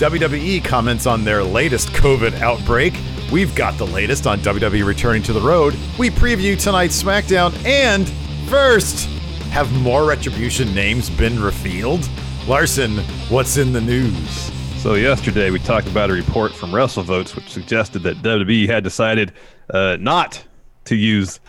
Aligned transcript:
WWE 0.00 0.64
comments 0.64 1.06
on 1.06 1.24
their 1.24 1.44
latest 1.44 1.90
COVID 1.90 2.40
outbreak. 2.40 2.94
We've 3.30 3.54
got 3.54 3.76
the 3.76 3.86
latest 3.86 4.26
on 4.26 4.38
WWE 4.38 4.82
returning 4.82 5.22
to 5.24 5.34
the 5.34 5.40
road. 5.42 5.76
We 5.98 6.08
preview 6.08 6.58
tonight's 6.58 7.00
SmackDown. 7.02 7.52
And 7.66 8.08
first, 8.48 9.10
have 9.50 9.70
more 9.82 10.06
Retribution 10.06 10.74
names 10.74 11.10
been 11.10 11.38
revealed? 11.38 12.08
Larson, 12.48 12.96
what's 13.28 13.58
in 13.58 13.74
the 13.74 13.80
news? 13.82 14.50
So 14.80 14.94
yesterday 14.94 15.50
we 15.50 15.58
talked 15.58 15.86
about 15.86 16.08
a 16.08 16.14
report 16.14 16.52
from 16.54 16.70
WrestleVotes 16.70 17.36
which 17.36 17.50
suggested 17.50 17.98
that 18.04 18.16
WWE 18.22 18.66
had 18.68 18.82
decided 18.82 19.34
uh, 19.68 19.98
not 20.00 20.42
to 20.86 20.96
use 20.96 21.40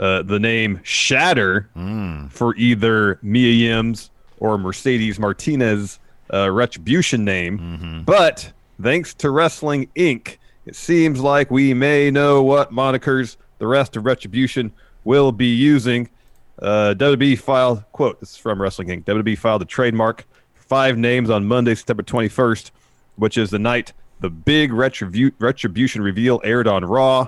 uh, 0.00 0.22
the 0.24 0.40
name 0.40 0.80
Shatter 0.82 1.70
Hmm. 1.74 2.26
for 2.26 2.56
either 2.56 3.20
Mia 3.22 3.52
Yim's 3.52 4.10
or 4.40 4.58
Mercedes 4.58 5.20
Martinez 5.20 6.00
uh, 6.32 6.50
Retribution 6.50 7.24
name. 7.24 7.58
Mm-hmm. 7.58 8.02
But 8.02 8.52
thanks 8.82 9.14
to 9.14 9.30
Wrestling 9.30 9.88
Inc., 9.96 10.36
it 10.66 10.76
seems 10.76 11.20
like 11.20 11.50
we 11.50 11.74
may 11.74 12.10
know 12.10 12.42
what 12.42 12.72
monikers 12.72 13.36
the 13.58 13.66
rest 13.66 13.96
of 13.96 14.04
Retribution 14.04 14.72
will 15.04 15.32
be 15.32 15.46
using. 15.54 16.08
Uh, 16.60 16.94
WWE 16.96 17.38
filed, 17.38 17.82
quote, 17.92 18.20
this 18.20 18.32
is 18.32 18.36
from 18.36 18.60
Wrestling 18.60 18.88
Inc. 18.88 19.04
WWE 19.04 19.38
filed 19.38 19.62
a 19.62 19.66
trademark 19.66 20.26
five 20.54 20.96
names 20.96 21.30
on 21.30 21.44
Monday, 21.46 21.74
September 21.74 22.02
21st, 22.02 22.70
which 23.16 23.36
is 23.38 23.50
the 23.50 23.58
night 23.58 23.92
the 24.20 24.30
big 24.30 24.70
retribu- 24.70 25.32
Retribution 25.38 26.02
reveal 26.02 26.40
aired 26.44 26.68
on 26.68 26.84
Raw. 26.84 27.26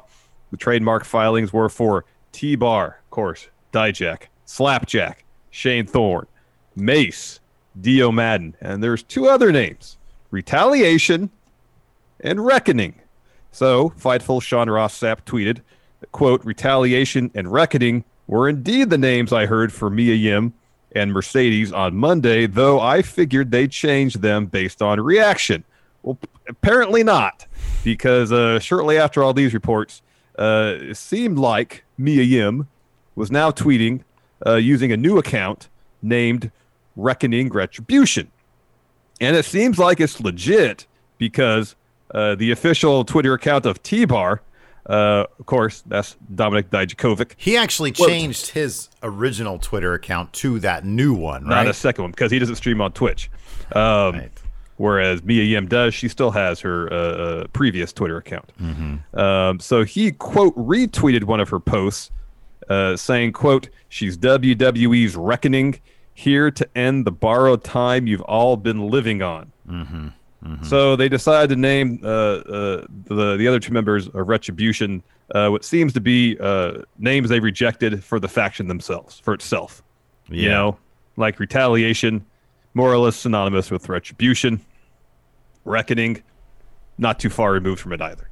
The 0.51 0.57
trademark 0.57 1.05
filings 1.05 1.53
were 1.53 1.69
for 1.69 2.05
T 2.33 2.55
Bar, 2.55 2.99
of 3.03 3.11
course, 3.11 3.49
Dijak, 3.73 4.25
Slapjack, 4.45 5.25
Shane 5.51 5.87
Thorne, 5.87 6.27
Mace, 6.77 7.41
Dio 7.81 8.12
Madden, 8.12 8.56
and 8.60 8.83
there's 8.83 9.03
two 9.03 9.28
other 9.28 9.53
names 9.53 9.97
Retaliation 10.31 11.31
and 12.21 12.44
Reckoning. 12.44 12.94
So, 13.50 13.91
Fightful 13.91 14.43
Sean 14.43 14.71
Ross 14.71 14.99
Sapp 14.99 15.25
tweeted, 15.25 15.60
quote, 16.12 16.44
Retaliation 16.44 17.31
and 17.34 17.53
Reckoning 17.53 18.05
were 18.27 18.49
indeed 18.49 18.91
the 18.91 18.99
names 18.99 19.32
I 19.32 19.47
heard 19.47 19.72
for 19.72 19.91
Mia 19.91 20.15
Yim 20.15 20.55
and 20.94 21.12
Mercedes 21.12 21.72
on 21.72 21.94
Monday, 21.97 22.47
though 22.47 22.81
I 22.81 23.03
figured 23.03 23.50
they'd 23.50 23.71
change 23.71 24.15
them 24.15 24.47
based 24.47 24.81
on 24.81 25.00
reaction. 25.00 25.65
Well, 26.03 26.19
apparently 26.49 27.05
not, 27.05 27.47
because 27.84 28.32
uh, 28.32 28.59
shortly 28.59 28.99
after 28.99 29.22
all 29.22 29.34
these 29.34 29.55
reports, 29.55 30.03
uh, 30.38 30.75
it 30.78 30.97
seemed 30.97 31.38
like 31.38 31.84
Mia 31.99 32.22
Yim 32.22 32.69
was 33.15 33.31
now 33.31 33.50
tweeting 33.50 34.03
uh, 34.47 34.56
using 34.56 34.93
a 34.93 34.97
new 34.97 35.19
account 35.19 35.69
named 36.03 36.50
Reckoning 36.97 37.49
Retribution. 37.51 38.31
And 39.21 39.37
it 39.37 39.45
seems 39.45 39.79
like 39.79 40.01
it's 40.01 40.21
legit 40.21 40.87
because 41.19 41.77
uh, 42.13 42.35
the 42.35 42.51
official 42.51 43.05
Twitter 43.05 43.35
account 43.35 43.67
of 43.67 43.83
T 43.83 44.05
Bar, 44.05 44.43
uh, 44.89 45.27
of 45.39 45.47
course, 45.47 45.83
that's 45.87 46.17
Dominic 46.35 46.71
Dijakovic, 46.71 47.33
He 47.37 47.57
actually 47.57 47.93
changed 47.93 48.49
his 48.49 48.89
original 49.03 49.59
Twitter 49.59 49.95
account 49.95 50.33
to 50.35 50.59
that 50.61 50.85
new 50.85 51.15
one, 51.15 51.45
not 51.47 51.67
a 51.69 51.75
second 51.75 52.03
one 52.03 52.11
because 52.11 52.33
he 52.33 52.39
doesn't 52.39 52.57
stream 52.57 52.81
on 52.81 52.93
Twitch. 52.93 53.31
Um, 53.75 54.15
Right. 54.15 54.31
Whereas 54.79 55.23
Mia 55.23 55.45
Yim 55.45 55.69
does, 55.69 55.95
she 55.95 56.09
still 56.09 56.33
has 56.33 56.59
her 56.61 56.93
uh, 56.93 56.97
uh, 56.97 57.47
previous 57.53 57.93
Twitter 57.93 58.17
account. 58.17 58.51
Um, 59.15 59.61
so 59.61 59.85
he 59.85 60.11
quote 60.11 60.57
retweeted 60.57 61.25
one 61.25 61.39
of 61.39 61.49
her 61.51 61.61
posts, 61.61 62.11
uh, 62.69 62.97
saying, 62.97 63.33
"quote 63.33 63.69
She's 63.91 64.17
WWE's 64.17 65.15
reckoning, 65.15 65.79
here 66.15 66.50
to 66.50 66.69
end 66.77 67.05
the 67.06 67.12
borrowed 67.12 67.65
time 67.65 68.06
you've 68.06 68.21
all 68.23 68.56
been 68.56 68.89
living 68.89 69.23
on." 69.23 69.53
So 70.65 70.97
they 70.97 71.09
decided 71.09 71.50
to 71.50 71.56
name 71.56 72.00
uh, 72.03 72.09
uh, 72.09 72.87
the 73.05 73.37
the 73.37 73.47
other 73.47 73.61
two 73.61 73.73
members 73.73 74.09
of 74.09 74.27
Retribution 74.28 75.03
uh, 75.34 75.49
what 75.49 75.65
seems 75.65 75.93
to 75.95 76.00
be 76.00 76.37
uh, 76.41 76.83
names 76.99 77.28
they 77.28 77.39
rejected 77.41 78.03
for 78.05 78.19
the 78.21 78.28
faction 78.28 78.67
themselves, 78.69 79.19
for 79.21 79.33
itself. 79.34 79.83
You 80.28 80.49
know, 80.50 80.78
like 81.17 81.39
retaliation, 81.41 82.25
more 82.75 82.93
or 82.93 82.99
less 82.99 83.17
synonymous 83.17 83.71
with 83.71 83.89
retribution. 83.89 84.61
Reckoning, 85.65 86.23
not 86.99 87.21
too 87.21 87.31
far 87.31 87.53
removed 87.53 87.81
from 87.81 87.93
it 87.93 88.00
either. 88.03 88.29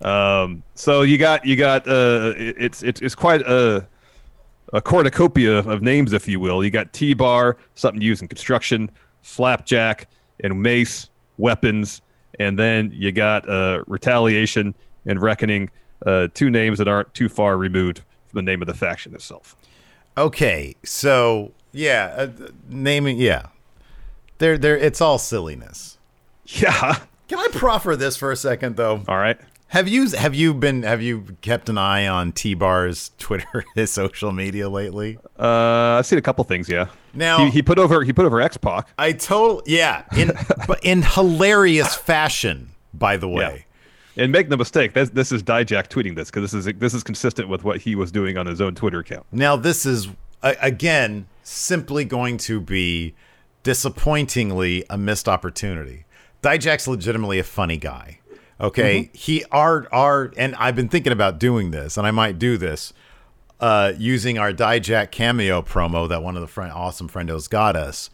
Um, 0.00 0.62
so 0.76 1.02
you 1.02 1.18
got 1.18 1.44
you 1.44 1.56
got 1.56 1.88
uh, 1.88 2.34
it- 2.36 2.54
it's 2.58 2.82
it's 2.84 3.00
it's 3.00 3.14
quite 3.16 3.40
a 3.42 3.86
a 4.72 4.80
cornucopia 4.80 5.58
of 5.58 5.82
names, 5.82 6.12
if 6.12 6.28
you 6.28 6.40
will. 6.40 6.64
You 6.64 6.70
got 6.70 6.92
T 6.92 7.14
bar, 7.14 7.56
something 7.74 8.02
used 8.02 8.22
in 8.22 8.28
construction, 8.28 8.90
slapjack, 9.22 10.08
and 10.42 10.62
mace 10.62 11.08
weapons, 11.38 12.02
and 12.38 12.58
then 12.58 12.90
you 12.94 13.12
got 13.12 13.48
uh, 13.48 13.82
retaliation 13.86 14.74
and 15.06 15.20
reckoning, 15.20 15.70
uh, 16.06 16.28
two 16.34 16.50
names 16.50 16.78
that 16.78 16.88
aren't 16.88 17.12
too 17.14 17.28
far 17.28 17.56
removed 17.56 18.02
from 18.26 18.38
the 18.38 18.42
name 18.42 18.62
of 18.62 18.68
the 18.68 18.74
faction 18.74 19.14
itself. 19.14 19.56
Okay, 20.16 20.74
so 20.84 21.52
yeah, 21.72 22.14
uh, 22.16 22.48
naming 22.68 23.18
yeah, 23.18 23.46
there 24.38 24.58
there 24.58 24.76
it's 24.76 25.00
all 25.00 25.18
silliness. 25.18 25.98
Yeah. 26.46 26.98
Can 27.28 27.38
I 27.38 27.48
proffer 27.52 27.94
this 27.94 28.16
for 28.16 28.32
a 28.32 28.36
second 28.36 28.76
though? 28.76 29.02
All 29.06 29.18
right. 29.18 29.38
Have 29.68 29.86
you 29.86 30.08
have 30.10 30.34
you 30.34 30.54
been 30.54 30.82
have 30.82 31.02
you 31.02 31.36
kept 31.42 31.68
an 31.68 31.76
eye 31.76 32.08
on 32.08 32.32
T 32.32 32.54
Bar's 32.54 33.10
Twitter, 33.18 33.64
his 33.74 33.90
social 33.90 34.32
media 34.32 34.68
lately? 34.68 35.18
Uh, 35.38 35.98
I've 35.98 36.06
seen 36.06 36.18
a 36.18 36.22
couple 36.22 36.42
things. 36.44 36.68
Yeah. 36.68 36.88
Now- 37.12 37.44
he, 37.44 37.50
he 37.50 37.62
put 37.62 37.78
over 37.78 38.02
he 38.02 38.12
put 38.12 38.24
over 38.24 38.40
X 38.40 38.56
Pac. 38.56 38.88
I 38.98 39.12
told 39.12 39.62
yeah, 39.66 40.04
in 40.16 40.32
but 40.66 40.82
in 40.82 41.02
hilarious 41.02 41.94
fashion, 41.94 42.70
by 42.94 43.16
the 43.18 43.28
way. 43.28 43.66
And 44.16 44.32
make 44.32 44.48
no 44.48 44.56
mistake, 44.56 44.94
this, 44.94 45.10
this 45.10 45.30
is 45.30 45.44
Dijak 45.44 45.86
tweeting 45.88 46.16
this 46.16 46.28
because 46.28 46.50
this 46.50 46.66
is 46.66 46.74
this 46.78 46.94
is 46.94 47.04
consistent 47.04 47.48
with 47.48 47.62
what 47.62 47.80
he 47.80 47.94
was 47.94 48.10
doing 48.10 48.36
on 48.36 48.46
his 48.46 48.60
own 48.60 48.74
Twitter 48.74 49.00
account. 49.00 49.26
Now 49.30 49.54
this 49.54 49.84
is 49.84 50.08
again 50.42 51.26
simply 51.42 52.04
going 52.04 52.38
to 52.38 52.60
be 52.60 53.14
disappointingly 53.62 54.84
a 54.88 54.96
missed 54.96 55.28
opportunity. 55.28 56.04
Dijak's 56.42 56.88
legitimately 56.88 57.38
a 57.38 57.44
funny 57.44 57.76
guy. 57.76 58.17
Okay, 58.60 59.10
he 59.12 59.44
are 59.52 59.86
are 59.92 60.32
and 60.36 60.54
I've 60.56 60.74
been 60.74 60.88
thinking 60.88 61.12
about 61.12 61.38
doing 61.38 61.70
this, 61.70 61.96
and 61.96 62.06
I 62.06 62.10
might 62.10 62.38
do 62.38 62.56
this 62.56 62.92
uh, 63.60 63.92
using 63.96 64.38
our 64.38 64.52
Dijak 64.52 65.10
cameo 65.10 65.62
promo 65.62 66.08
that 66.08 66.22
one 66.22 66.36
of 66.36 66.40
the 66.40 66.48
friend, 66.48 66.72
awesome 66.72 67.08
friendos 67.08 67.48
got 67.48 67.76
us 67.76 68.10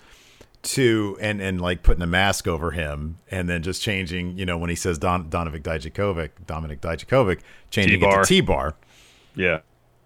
to 0.62 1.16
and 1.20 1.40
and 1.42 1.60
like 1.60 1.82
putting 1.82 2.02
a 2.02 2.06
mask 2.06 2.46
over 2.48 2.70
him 2.70 3.18
and 3.30 3.48
then 3.50 3.62
just 3.62 3.82
changing 3.82 4.38
you 4.38 4.46
know 4.46 4.56
when 4.56 4.70
he 4.70 4.76
says 4.76 4.96
Don 4.98 5.28
Donovic 5.28 5.62
Dijakovic 5.62 6.30
Dominic 6.46 6.80
Dijakovic 6.80 7.40
changing 7.70 7.98
it 8.00 8.04
T-Bar. 8.04 8.22
to 8.22 8.26
T 8.28 8.40
bar 8.40 8.74
Yeah. 9.34 9.60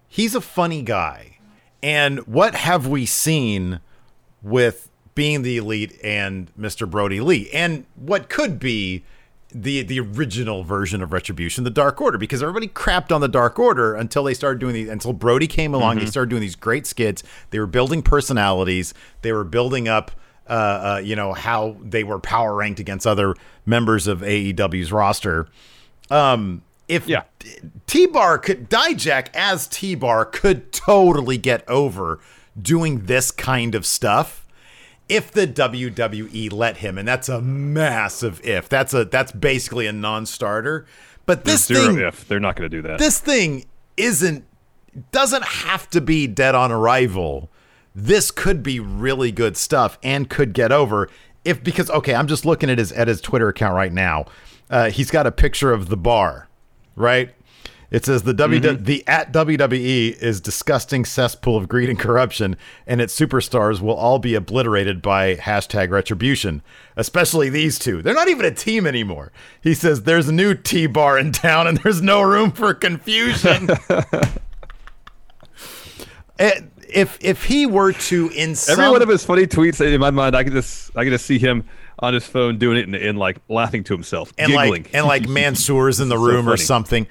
he's 0.09 0.35
a 0.35 0.41
funny 0.41 0.81
guy. 0.81 1.37
And 1.81 2.19
what 2.27 2.55
have 2.55 2.87
we 2.87 3.05
seen 3.05 3.79
with 4.41 4.89
being 5.15 5.43
the 5.43 5.55
elite 5.55 5.97
and 6.03 6.51
Mr. 6.59 6.89
Brodie 6.89 7.21
Lee 7.21 7.49
and 7.53 7.85
what 7.95 8.27
could 8.27 8.59
be 8.59 9.05
the 9.51 9.81
the 9.83 9.99
original 9.99 10.63
version 10.63 11.01
of 11.01 11.11
Retribution, 11.11 11.63
the 11.63 11.69
Dark 11.69 11.99
Order, 12.01 12.17
because 12.17 12.43
everybody 12.43 12.67
crapped 12.67 13.11
on 13.11 13.21
the 13.21 13.27
Dark 13.27 13.57
Order 13.57 13.95
until 13.95 14.23
they 14.23 14.33
started 14.33 14.59
doing 14.59 14.73
these. 14.73 14.89
Until 14.89 15.13
Brodie 15.13 15.47
came 15.47 15.73
along, 15.73 15.99
they 15.99 16.05
started 16.05 16.29
doing 16.29 16.41
these 16.41 16.55
great 16.55 16.85
skits. 16.85 17.23
They 17.49 17.59
were 17.59 17.67
building 17.67 18.01
personalities. 18.01 18.93
They 19.21 19.31
were 19.31 19.43
building 19.43 19.87
up, 19.87 20.11
uh, 20.47 20.53
uh, 20.53 21.01
you 21.03 21.15
know, 21.15 21.33
how 21.33 21.77
they 21.81 22.03
were 22.03 22.19
power 22.19 22.55
ranked 22.55 22.79
against 22.79 23.07
other 23.07 23.35
members 23.65 24.07
of 24.07 24.19
AEW's 24.21 24.91
roster. 24.91 25.47
Um, 26.11 26.61
if 26.87 27.07
Yeah. 27.07 27.23
T 27.87 28.05
Bar 28.07 28.37
could 28.39 28.69
Dijak 28.69 29.27
as 29.33 29.67
T 29.67 29.95
Bar 29.95 30.25
could 30.25 30.71
totally 30.71 31.37
get 31.37 31.67
over 31.67 32.19
doing 32.59 33.05
this 33.05 33.31
kind 33.31 33.75
of 33.75 33.85
stuff 33.85 34.38
if 35.09 35.31
the 35.31 35.47
WWE 35.47 36.53
let 36.53 36.77
him, 36.77 36.97
and 36.97 37.07
that's 37.07 37.27
a 37.27 37.41
massive 37.41 38.39
if. 38.45 38.69
That's 38.69 38.93
a 38.93 39.05
that's 39.05 39.31
basically 39.31 39.87
a 39.87 39.91
non-starter. 39.91 40.85
But 41.25 41.43
this 41.43 41.65
Zero 41.65 41.87
thing, 41.87 41.99
if 41.99 42.27
they're 42.27 42.39
not 42.39 42.55
going 42.55 42.69
to 42.69 42.77
do 42.77 42.81
that. 42.83 42.99
this 42.99 43.19
thing 43.19 43.65
isn't 43.97 44.45
doesn't 45.11 45.43
have 45.43 45.89
to 45.91 46.01
be 46.01 46.27
dead 46.27 46.55
on 46.55 46.71
arrival. 46.71 47.49
This 47.93 48.31
could 48.31 48.63
be 48.63 48.79
really 48.79 49.31
good 49.31 49.57
stuff 49.57 49.97
and 50.03 50.29
could 50.29 50.53
get 50.53 50.71
over 50.71 51.09
if 51.43 51.63
because 51.63 51.89
okay, 51.89 52.15
I'm 52.15 52.27
just 52.27 52.45
looking 52.45 52.69
at 52.69 52.77
his 52.77 52.91
at 52.91 53.07
his 53.07 53.21
Twitter 53.21 53.49
account 53.49 53.75
right 53.75 53.91
now. 53.91 54.25
Uh, 54.69 54.91
he's 54.91 55.09
got 55.09 55.25
a 55.25 55.31
picture 55.31 55.71
of 55.73 55.89
the 55.89 55.97
bar, 55.97 56.47
right? 56.95 57.33
It 57.91 58.05
says 58.05 58.21
the 58.21 58.33
W 58.33 58.59
the 58.59 59.03
at 59.07 59.33
WWE 59.33 60.17
is 60.21 60.39
disgusting 60.39 61.05
cesspool 61.05 61.57
of 61.57 61.67
greed 61.67 61.89
and 61.89 61.97
corruption, 61.97 62.55
and 62.85 63.01
its 63.01 63.19
superstars 63.19 63.81
will 63.81 63.95
all 63.95 64.19
be 64.19 64.35
obliterated 64.35 65.01
by 65.01 65.35
hashtag 65.35 65.89
retribution. 65.89 66.61
Especially 66.95 67.49
these 67.49 67.79
two. 67.79 68.01
They're 68.01 68.13
not 68.13 68.27
even 68.27 68.45
a 68.45 68.51
team 68.51 68.85
anymore. 68.85 69.31
He 69.61 69.73
says 69.73 70.03
there's 70.03 70.27
a 70.27 70.33
new 70.33 70.53
T 70.53 70.85
bar 70.85 71.17
in 71.17 71.31
town, 71.31 71.65
and 71.65 71.77
there's 71.77 72.01
no 72.01 72.21
room 72.21 72.51
for 72.51 72.73
confusion. 72.73 73.69
Eh, 76.39 76.61
if 76.87 77.17
if 77.19 77.43
he 77.43 77.65
were 77.65 77.91
to 77.91 78.29
in 78.29 78.55
some, 78.55 78.79
Every 78.79 78.89
one 78.89 79.01
of 79.01 79.09
his 79.09 79.25
funny 79.25 79.45
tweets 79.45 79.85
in 79.85 79.99
my 79.99 80.09
mind, 80.09 80.37
I 80.37 80.45
could 80.45 80.53
just 80.53 80.89
I 80.95 81.03
could 81.03 81.11
just 81.11 81.25
see 81.25 81.37
him 81.37 81.65
on 81.99 82.13
his 82.13 82.25
phone 82.25 82.57
doing 82.57 82.77
it 82.77 82.85
and, 82.85 82.95
and 82.95 83.19
like 83.19 83.39
laughing 83.49 83.83
to 83.83 83.93
himself, 83.93 84.31
and 84.37 84.47
giggling. 84.47 84.83
like 84.83 84.93
and 84.93 85.05
like 85.05 85.23
Mansoor's 85.27 85.99
in 85.99 86.07
the 86.07 86.15
So 86.15 86.23
room 86.23 86.47
or 86.47 86.55
something 86.55 87.07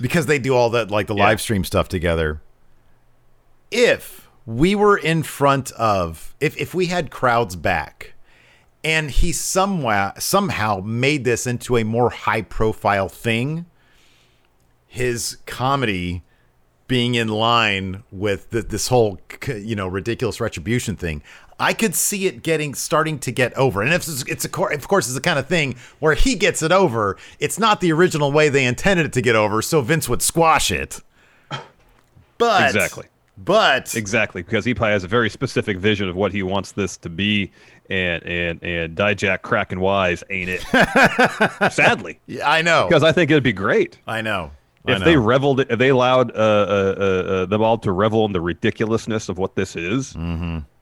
because 0.00 0.26
they 0.26 0.38
do 0.38 0.54
all 0.54 0.70
that 0.70 0.90
like 0.90 1.06
the 1.06 1.14
Yeah. 1.14 1.24
live 1.24 1.40
stream 1.40 1.64
stuff 1.64 1.88
together. 1.88 2.40
If 3.70 4.28
we 4.46 4.74
were 4.74 4.96
in 4.96 5.22
front 5.22 5.70
of 5.72 6.34
if 6.40 6.56
if 6.56 6.74
we 6.74 6.86
had 6.86 7.10
crowds 7.10 7.56
back 7.56 8.14
and 8.84 9.10
he 9.10 9.32
somewhat 9.32 10.22
somehow 10.22 10.80
made 10.84 11.24
this 11.24 11.46
into 11.46 11.76
a 11.76 11.84
more 11.84 12.10
high 12.10 12.42
profile 12.42 13.08
thing, 13.08 13.66
his 14.86 15.38
comedy 15.46 16.22
being 16.88 17.14
in 17.14 17.28
line 17.28 18.02
with 18.10 18.50
the, 18.50 18.60
this 18.60 18.88
whole 18.88 19.18
you 19.46 19.74
know 19.76 19.86
ridiculous 19.88 20.40
retribution 20.40 20.96
thing 20.96 21.22
i 21.62 21.72
could 21.72 21.94
see 21.94 22.26
it 22.26 22.42
getting 22.42 22.74
starting 22.74 23.18
to 23.20 23.30
get 23.30 23.54
over. 23.54 23.82
And 23.82 23.94
if 23.94 24.08
it's, 24.08 24.24
it's 24.24 24.44
a 24.44 24.62
of 24.74 24.88
course 24.88 25.06
it's 25.06 25.14
the 25.14 25.20
kind 25.20 25.38
of 25.38 25.46
thing 25.46 25.76
where 26.00 26.14
he 26.14 26.34
gets 26.34 26.60
it 26.62 26.72
over. 26.72 27.16
It's 27.38 27.58
not 27.58 27.80
the 27.80 27.92
original 27.92 28.32
way 28.32 28.48
they 28.48 28.64
intended 28.64 29.06
it 29.06 29.12
to 29.12 29.22
get 29.22 29.36
over 29.36 29.62
so 29.62 29.80
vince 29.80 30.08
would 30.08 30.22
squash 30.22 30.70
it. 30.70 31.00
But 32.38 32.74
Exactly. 32.74 33.06
but 33.38 33.94
Exactly, 33.94 34.42
because 34.42 34.64
he 34.64 34.74
probably 34.74 34.94
has 34.94 35.04
a 35.04 35.08
very 35.08 35.30
specific 35.30 35.78
vision 35.78 36.08
of 36.08 36.16
what 36.16 36.32
he 36.32 36.42
wants 36.42 36.72
this 36.72 36.96
to 36.98 37.08
be, 37.08 37.52
and 37.88 38.22
and 38.24 38.62
and 38.64 38.96
Dijak 38.96 39.42
cracking 39.42 39.78
wise 39.78 40.24
ain't 40.30 40.50
it? 40.50 40.62
Sadly, 41.72 42.18
Yeah, 42.26 42.50
i 42.50 42.60
know. 42.62 42.88
Because 42.88 43.04
I 43.04 43.12
think 43.12 43.30
it'd 43.30 43.44
be 43.44 43.52
great. 43.52 44.00
I 44.06 44.20
know. 44.20 44.50
If 44.84 45.04
they 45.04 45.16
reveled, 45.16 45.60
if 45.60 45.78
they 45.78 45.90
allowed 45.90 46.32
uh, 46.32 46.34
uh, 46.34 46.94
uh, 46.98 47.02
uh, 47.02 47.46
them 47.46 47.62
all 47.62 47.78
to 47.78 47.92
revel 47.92 48.24
in 48.24 48.32
the 48.32 48.40
ridiculousness 48.40 49.28
of 49.28 49.38
what 49.38 49.54
this 49.54 49.76
is, 49.76 50.16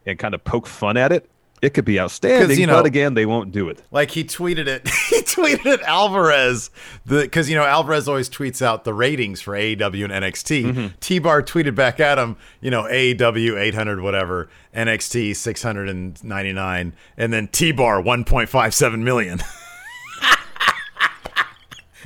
and 0.07 0.19
kind 0.19 0.35
of 0.35 0.43
poke 0.45 0.67
fun 0.67 0.97
at 0.97 1.13
it. 1.13 1.31
It 1.63 1.75
could 1.75 1.85
be 1.85 2.01
outstanding, 2.01 2.59
you 2.59 2.67
know- 2.67 2.77
but 2.77 2.87
again, 2.87 3.13
they 3.13 3.27
won't 3.27 3.53
do 3.53 3.69
it. 3.69 3.83
Like 3.91 4.11
he 4.13 4.25
tweeted 4.25 4.67
it. 4.67 4.89
he 5.11 5.21
tweeted 5.21 5.67
it 5.67 5.81
Alvarez. 5.83 6.71
Because 7.07 7.51
you 7.51 7.55
know 7.57 7.65
Alvarez 7.65 8.09
always 8.09 8.31
tweets 8.31 8.63
out 8.63 8.85
the 8.85 8.95
ratings 8.95 9.43
for 9.43 9.53
AEW 9.53 10.05
and 10.05 10.13
NXT. 10.25 10.65
Mm-hmm. 10.65 10.87
T 11.01 11.19
Bar 11.19 11.43
tweeted 11.43 11.75
back 11.75 12.01
at 12.01 12.17
him, 12.17 12.37
you 12.63 12.71
know 12.71 12.85
AEW 12.85 13.61
800 13.61 14.01
whatever, 14.01 14.49
NXT 14.75 15.37
699, 15.37 16.95
and 17.19 17.33
then 17.33 17.49
T 17.49 17.73
Bar 17.73 18.01
1.57 18.03 18.99
million. 19.03 19.41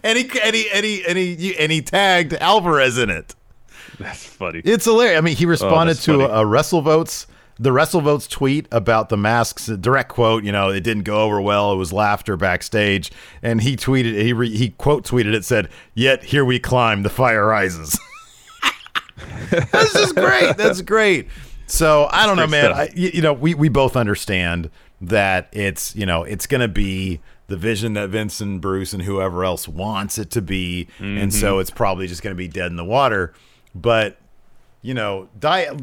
and 0.02 0.18
he 0.18 0.28
and 0.42 0.54
he 0.56 0.68
and 0.72 0.84
he 0.84 1.04
and 1.06 1.16
he 1.18 1.56
and 1.56 1.70
he 1.72 1.80
tagged 1.82 2.34
Alvarez 2.34 2.98
in 2.98 3.10
it. 3.10 3.34
That's 3.98 4.24
funny. 4.26 4.60
It's 4.64 4.84
hilarious. 4.84 5.18
I 5.18 5.20
mean, 5.20 5.36
he 5.36 5.46
responded 5.46 5.96
Oh, 5.98 6.00
to 6.00 6.12
funny. 6.18 6.24
a, 6.24 6.44
WrestleVotes, 6.44 7.26
the 7.58 7.70
WrestleVotes 7.70 8.28
tweet 8.28 8.66
about 8.72 9.08
the 9.08 9.16
masks. 9.16 9.66
Direct 9.66 10.08
quote, 10.08 10.42
you 10.44 10.50
know, 10.52 10.70
it 10.70 10.80
didn't 10.80 11.04
go 11.04 11.22
over 11.22 11.40
well. 11.40 11.72
It 11.72 11.76
was 11.76 11.92
laughter 11.92 12.36
backstage, 12.36 13.12
and 13.42 13.60
he 13.62 13.76
tweeted, 13.76 14.20
he 14.20 14.32
re, 14.32 14.54
he 14.56 14.70
quote 14.70 15.04
tweeted 15.04 15.34
it 15.34 15.44
said, 15.44 15.68
"Yet 15.94 16.24
here 16.24 16.44
we 16.44 16.58
climb, 16.58 17.02
the 17.02 17.10
fire 17.10 17.46
rises." 17.46 17.98
That's 19.50 19.92
just 19.92 20.14
great. 20.16 20.56
That's 20.56 20.80
great. 20.82 21.28
So 21.66 22.08
I 22.10 22.26
don't 22.26 22.36
know, 22.36 22.46
man. 22.46 22.72
I, 22.72 22.90
you 22.94 23.22
know, 23.22 23.32
we 23.32 23.54
we 23.54 23.68
both 23.68 23.96
understand 23.96 24.70
that 25.00 25.48
it's 25.52 25.94
you 25.96 26.06
know 26.06 26.24
it's 26.24 26.46
going 26.46 26.60
to 26.60 26.68
be 26.68 27.20
the 27.46 27.56
vision 27.56 27.92
that 27.94 28.08
Vince 28.08 28.40
and 28.40 28.60
Bruce 28.60 28.92
and 28.92 29.02
whoever 29.02 29.44
else 29.44 29.68
wants 29.68 30.18
it 30.18 30.30
to 30.32 30.42
be, 30.42 30.88
and 30.98 31.18
Mm-hmm. 31.18 31.30
so 31.30 31.58
it's 31.58 31.70
probably 31.70 32.06
just 32.06 32.22
going 32.22 32.34
to 32.34 32.38
be 32.38 32.48
dead 32.48 32.70
in 32.70 32.76
the 32.76 32.84
water. 32.84 33.32
But 33.74 34.18
you 34.84 34.92
know, 34.94 35.28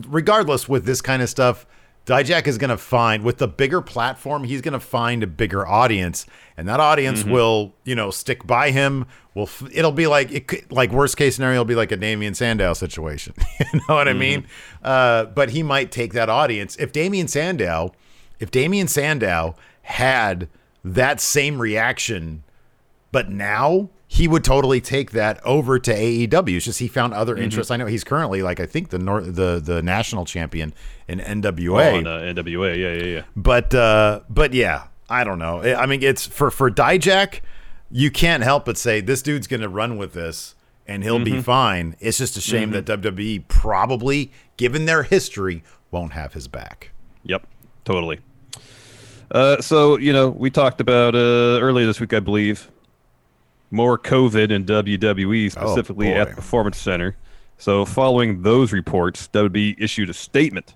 regardless 0.08 0.70
with 0.70 0.86
this 0.86 1.02
kind 1.02 1.22
of 1.22 1.28
stuff, 1.30 1.66
Dijak 2.06 2.48
is 2.48 2.58
going 2.58 2.70
to 2.70 2.78
find 2.78 3.24
with 3.24 3.38
the 3.40 3.48
bigger 3.48 3.82
platform, 3.82 4.44
he's 4.44 4.62
going 4.62 4.74
to 4.74 4.80
find 4.80 5.24
a 5.24 5.28
bigger 5.28 5.68
audience, 5.68 6.26
and 6.58 6.68
that 6.68 6.80
audience 6.80 7.22
Mm-hmm. 7.22 7.32
will, 7.32 7.74
you 7.84 7.96
know, 7.96 8.12
stick 8.12 8.46
by 8.48 8.72
him. 8.72 9.06
Will 9.36 9.44
f- 9.44 9.64
it'll 9.72 9.92
be 9.92 10.08
like 10.08 10.32
it 10.32 10.48
could, 10.48 10.72
like 10.72 10.92
worst 10.92 11.18
case 11.18 11.36
scenario, 11.36 11.56
it'll 11.62 11.66
be 11.66 11.76
like 11.76 11.92
a 11.92 11.98
Damien 11.98 12.34
Sandow 12.36 12.74
situation. 12.74 13.34
you 13.74 13.80
know 13.88 13.96
what 13.96 14.08
I 14.08 14.14
mean? 14.14 14.46
Uh, 14.84 15.26
but 15.26 15.50
he 15.52 15.64
might 15.64 15.92
take 15.92 16.14
that 16.14 16.30
audience 16.30 16.76
if 16.78 16.92
Damien 16.92 17.28
Sandow, 17.28 17.94
if 18.40 18.50
Damien 18.52 18.88
Sandow 18.88 19.56
had 19.84 20.48
that 20.84 21.20
same 21.22 21.60
reaction 21.60 22.44
but 23.12 23.30
now 23.30 23.90
he 24.08 24.28
would 24.28 24.44
totally 24.44 24.82
take 24.82 25.12
that 25.12 25.40
over 25.46 25.80
to 25.80 25.94
AEW. 25.94 26.58
It's 26.58 26.66
just 26.66 26.80
he 26.80 26.88
found 26.88 27.14
other 27.14 27.34
Mm-hmm. 27.36 27.44
interests. 27.44 27.72
I 27.72 27.78
know 27.78 27.86
he's 27.86 28.04
currently 28.04 28.42
like 28.42 28.60
I 28.60 28.66
think 28.66 28.90
the 28.90 29.00
nor- 29.00 29.22
the 29.22 29.60
the 29.64 29.82
national 29.82 30.26
champion 30.26 30.74
in 31.08 31.20
NWA. 31.20 31.98
on 32.00 32.08
uh, 32.08 32.20
NWA, 32.34 32.78
yeah, 32.78 32.94
yeah, 32.94 33.16
yeah. 33.18 33.22
But 33.36 33.74
uh, 33.74 34.22
but 34.30 34.54
yeah, 34.54 34.88
I 35.10 35.24
don't 35.24 35.40
know. 35.40 35.62
I 35.62 35.86
mean, 35.86 36.04
it's 36.04 36.26
for 36.28 36.52
for 36.52 36.70
Dijak, 36.70 37.40
you 37.90 38.12
can't 38.12 38.44
help 38.44 38.66
but 38.66 38.78
say 38.78 39.00
this 39.02 39.22
dude's 39.22 39.48
going 39.48 39.62
to 39.62 39.70
run 39.70 39.98
with 39.98 40.14
this 40.14 40.56
and 40.88 41.04
he'll 41.04 41.16
Mm-hmm. 41.20 41.36
be 41.38 41.42
fine. 41.42 41.96
It's 42.00 42.18
just 42.18 42.36
a 42.38 42.42
shame 42.42 42.72
that 42.72 42.86
WWE 42.86 43.48
probably, 43.48 44.32
given 44.58 44.86
their 44.86 45.04
history, 45.04 45.64
won't 45.90 46.12
have 46.14 46.34
his 46.34 46.48
back. 46.50 46.92
Yep, 47.24 47.48
totally. 47.86 48.20
Uh, 49.30 49.62
so 49.62 49.98
you 49.98 50.12
know, 50.12 50.30
we 50.30 50.50
talked 50.50 50.82
about 50.82 51.16
uh, 51.16 51.60
earlier 51.62 51.86
this 51.86 52.00
week, 52.02 52.14
I 52.14 52.20
believe, 52.20 52.70
more 53.72 53.98
COVID 53.98 54.52
in 54.52 54.66
WWE, 54.66 55.46
oh, 55.46 55.50
specifically 55.50 56.08
boy. 56.08 56.20
at 56.20 56.30
the 56.30 56.36
Performance 56.36 56.78
Center. 56.78 57.16
So, 57.58 57.86
following 57.86 58.42
those 58.42 58.74
reports, 58.74 59.28
WWE 59.30 59.76
issued 59.80 60.10
a 60.10 60.14
statement 60.14 60.76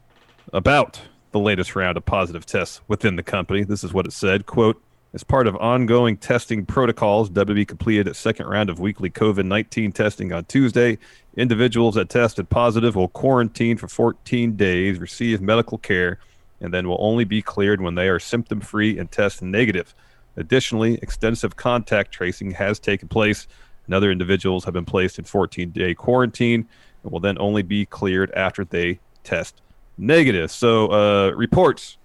about 0.54 1.02
the 1.32 1.40
latest 1.40 1.76
round 1.76 1.98
of 1.98 2.06
positive 2.06 2.46
tests 2.46 2.82
within 2.88 3.16
the 3.16 3.24
company. 3.24 3.64
This 3.64 3.84
is 3.84 3.94
what 3.94 4.06
it 4.06 4.14
said: 4.14 4.46
"Quote." 4.46 4.82
As 5.14 5.24
part 5.24 5.48
of 5.48 5.56
ongoing 5.56 6.18
testing 6.18 6.66
protocols, 6.66 7.30
WWE 7.30 7.66
completed 7.66 8.06
its 8.06 8.20
second 8.20 8.48
round 8.48 8.70
of 8.70 8.82
weekly 8.82 9.10
COVID 9.10 9.46
19 9.46 9.94
testing 9.94 10.34
on 10.34 10.44
Tuesday. 10.44 10.98
Individuals 11.38 11.96
that 11.96 12.10
tested 12.10 12.50
positive 12.50 12.98
will 12.98 13.08
quarantine 13.08 13.78
for 13.78 13.88
14 13.88 14.58
days, 14.58 15.00
receive 15.00 15.40
medical 15.40 15.78
care, 15.78 16.20
and 16.60 16.74
then 16.74 16.90
will 16.90 16.98
only 17.00 17.24
be 17.24 17.42
cleared 17.42 17.80
when 17.80 17.96
they 17.96 18.10
are 18.10 18.20
symptom 18.20 18.60
free 18.60 19.00
and 19.00 19.10
test 19.10 19.42
negative. 19.42 19.96
Additionally, 20.38 21.00
extensive 21.02 21.56
contact 21.56 22.12
tracing 22.12 22.52
has 22.52 22.80
taken 22.80 23.08
place, 23.08 23.48
and 23.86 23.94
other 23.94 24.12
individuals 24.12 24.66
have 24.66 24.74
been 24.74 24.86
placed 24.86 25.20
in 25.20 25.26
14 25.26 25.70
day 25.72 25.94
quarantine 25.94 26.68
and 27.04 27.12
will 27.12 27.20
then 27.20 27.38
only 27.40 27.62
be 27.62 27.86
cleared 27.86 28.32
after 28.32 28.66
they 28.66 29.00
test 29.24 29.62
negative. 29.98 30.52
So, 30.52 30.88
uh, 30.92 31.32
reports 31.32 31.98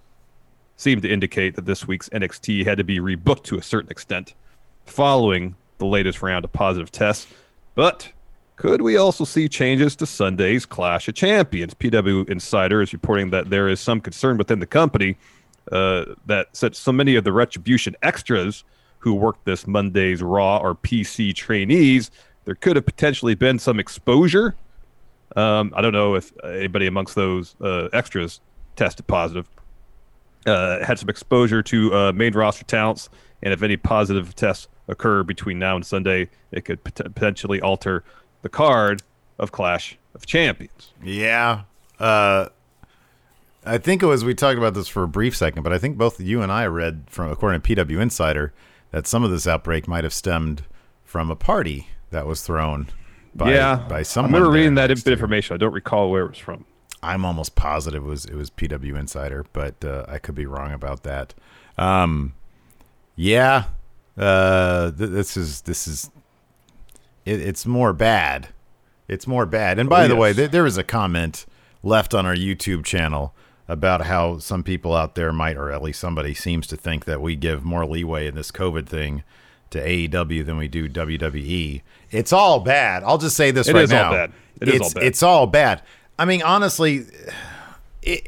seem 0.76 1.00
to 1.00 1.08
indicate 1.10 1.56
that 1.56 1.66
this 1.66 1.86
week's 1.86 2.08
NXT 2.10 2.64
had 2.64 2.78
to 2.78 2.84
be 2.84 3.00
rebooked 3.00 3.44
to 3.44 3.58
a 3.58 3.62
certain 3.62 3.90
extent 3.90 4.34
following 4.86 5.54
the 5.78 5.86
latest 5.86 6.22
round 6.22 6.44
of 6.44 6.52
positive 6.52 6.90
tests. 6.90 7.26
But 7.74 8.12
Could 8.56 8.82
we 8.82 8.98
also 8.98 9.24
see 9.24 9.48
changes 9.48 9.96
to 9.96 10.06
Sunday's 10.06 10.66
Clash 10.66 11.08
of 11.08 11.14
Champions? 11.14 11.72
PW 11.72 12.28
Insider 12.28 12.82
is 12.82 12.92
reporting 12.92 13.30
that 13.30 13.48
there 13.48 13.68
is 13.70 13.80
some 13.80 14.02
concern 14.02 14.36
within 14.36 14.58
the 14.60 14.66
company 14.66 15.16
uh, 15.72 16.04
that 16.26 16.48
said 16.52 16.74
so 16.74 16.92
many 16.92 17.16
of 17.16 17.24
the 17.24 17.32
Retribution 17.32 17.96
extras 18.02 18.64
who 18.98 19.14
worked 19.14 19.44
this 19.44 19.66
Monday's 19.66 20.22
Raw 20.22 20.58
or 20.58 20.74
PC 20.74 21.34
trainees, 21.34 22.10
there 22.44 22.54
could 22.54 22.76
have 22.76 22.84
potentially 22.86 23.34
been 23.34 23.58
some 23.58 23.78
exposure. 23.80 24.54
Um, 25.36 25.72
I 25.76 25.80
don't 25.80 25.92
know 25.92 26.14
if 26.14 26.32
anybody 26.44 26.86
amongst 26.86 27.14
those 27.14 27.54
uh, 27.60 27.88
extras 27.92 28.40
tested 28.76 29.06
positive, 29.06 29.48
uh, 30.46 30.84
had 30.84 30.98
some 30.98 31.08
exposure 31.08 31.62
to 31.62 31.94
uh, 31.94 32.12
main 32.12 32.32
roster 32.32 32.64
talents, 32.64 33.08
and 33.42 33.52
if 33.52 33.62
any 33.62 33.76
positive 33.76 34.34
tests 34.34 34.68
occur 34.88 35.22
between 35.22 35.58
now 35.58 35.76
and 35.76 35.86
Sunday, 35.86 36.28
it 36.50 36.64
could 36.64 36.82
pot- 36.82 37.14
potentially 37.14 37.60
alter 37.60 38.04
the 38.42 38.48
card 38.48 39.02
of 39.38 39.52
Clash 39.52 39.98
of 40.14 40.26
Champions. 40.26 40.92
Yeah. 41.02 41.62
Uh, 41.98 42.48
I 43.64 43.78
think 43.78 44.02
it 44.02 44.06
was 44.06 44.24
we 44.24 44.34
talked 44.34 44.58
about 44.58 44.74
this 44.74 44.88
for 44.88 45.02
a 45.02 45.08
brief 45.08 45.36
second, 45.36 45.62
but 45.62 45.72
I 45.72 45.78
think 45.78 45.98
both 45.98 46.18
you 46.20 46.40
and 46.42 46.50
I 46.50 46.66
read 46.66 47.04
from 47.08 47.30
according 47.30 47.60
to 47.60 47.76
PW 47.76 48.00
Insider 48.00 48.52
that 48.90 49.06
some 49.06 49.22
of 49.22 49.30
this 49.30 49.46
outbreak 49.46 49.86
might 49.86 50.04
have 50.04 50.14
stemmed 50.14 50.62
from 51.04 51.30
a 51.30 51.36
party 51.36 51.88
that 52.10 52.26
was 52.26 52.42
thrown 52.42 52.88
by 53.34 53.52
yeah, 53.52 53.84
by 53.88 53.98
I 54.00 54.02
someone. 54.02 54.32
remember 54.32 54.52
reading 54.54 54.74
that 54.76 54.88
bit 54.88 54.98
to- 55.04 55.12
information. 55.12 55.54
I 55.54 55.58
don't 55.58 55.72
recall 55.74 56.10
where 56.10 56.24
it 56.24 56.30
was 56.30 56.38
from. 56.38 56.64
I'm 57.02 57.24
almost 57.24 57.54
positive 57.54 58.02
it 58.04 58.06
was 58.06 58.24
it 58.24 58.34
was 58.34 58.50
PW 58.50 58.98
Insider, 58.98 59.46
but 59.52 59.82
uh, 59.84 60.04
I 60.08 60.18
could 60.18 60.34
be 60.34 60.46
wrong 60.46 60.72
about 60.72 61.02
that. 61.04 61.34
Um, 61.78 62.34
yeah, 63.16 63.64
uh, 64.18 64.90
th- 64.90 65.10
this 65.10 65.36
is 65.36 65.62
this 65.62 65.86
is 65.86 66.10
it, 67.24 67.40
it's 67.40 67.66
more 67.66 67.92
bad. 67.92 68.48
It's 69.08 69.26
more 69.26 69.44
bad. 69.46 69.78
And 69.78 69.88
by 69.88 70.04
Oh, 70.04 70.08
the 70.08 70.16
way, 70.16 70.32
th- 70.32 70.50
there 70.50 70.62
was 70.62 70.76
a 70.78 70.84
comment 70.84 71.44
left 71.82 72.14
on 72.14 72.26
our 72.26 72.34
YouTube 72.34 72.84
channel 72.84 73.34
about 73.70 74.06
how 74.06 74.36
some 74.38 74.64
people 74.64 74.96
out 74.96 75.14
there 75.14 75.32
might, 75.32 75.56
or 75.56 75.70
at 75.70 75.80
least 75.80 76.00
somebody 76.00 76.34
seems 76.34 76.66
to 76.66 76.76
think 76.76 77.04
that 77.04 77.20
we 77.20 77.36
give 77.36 77.64
more 77.64 77.86
leeway 77.86 78.26
in 78.26 78.34
this 78.34 78.50
COVID 78.50 78.86
thing 78.86 79.22
to 79.70 79.80
AEW 79.80 80.44
than 80.44 80.56
we 80.56 80.66
do 80.66 80.88
WWE. 80.88 81.80
It's 82.10 82.32
all 82.32 82.58
bad. 82.58 83.04
I'll 83.04 83.16
just 83.16 83.36
say 83.36 83.52
this 83.52 83.68
It 83.68 83.74
right 83.74 83.84
is 83.84 83.92
all 83.92 83.98
now. 83.98 84.10
bad. 84.10 84.32
It 84.60 84.68
is 84.68 84.74
it's, 84.74 84.82
all 84.82 84.90
bad. 84.90 85.04
It's 85.04 85.22
all 85.22 85.46
bad. 85.46 85.82
I 86.18 86.24
mean, 86.24 86.42
honestly, 86.42 87.06
it, 88.02 88.26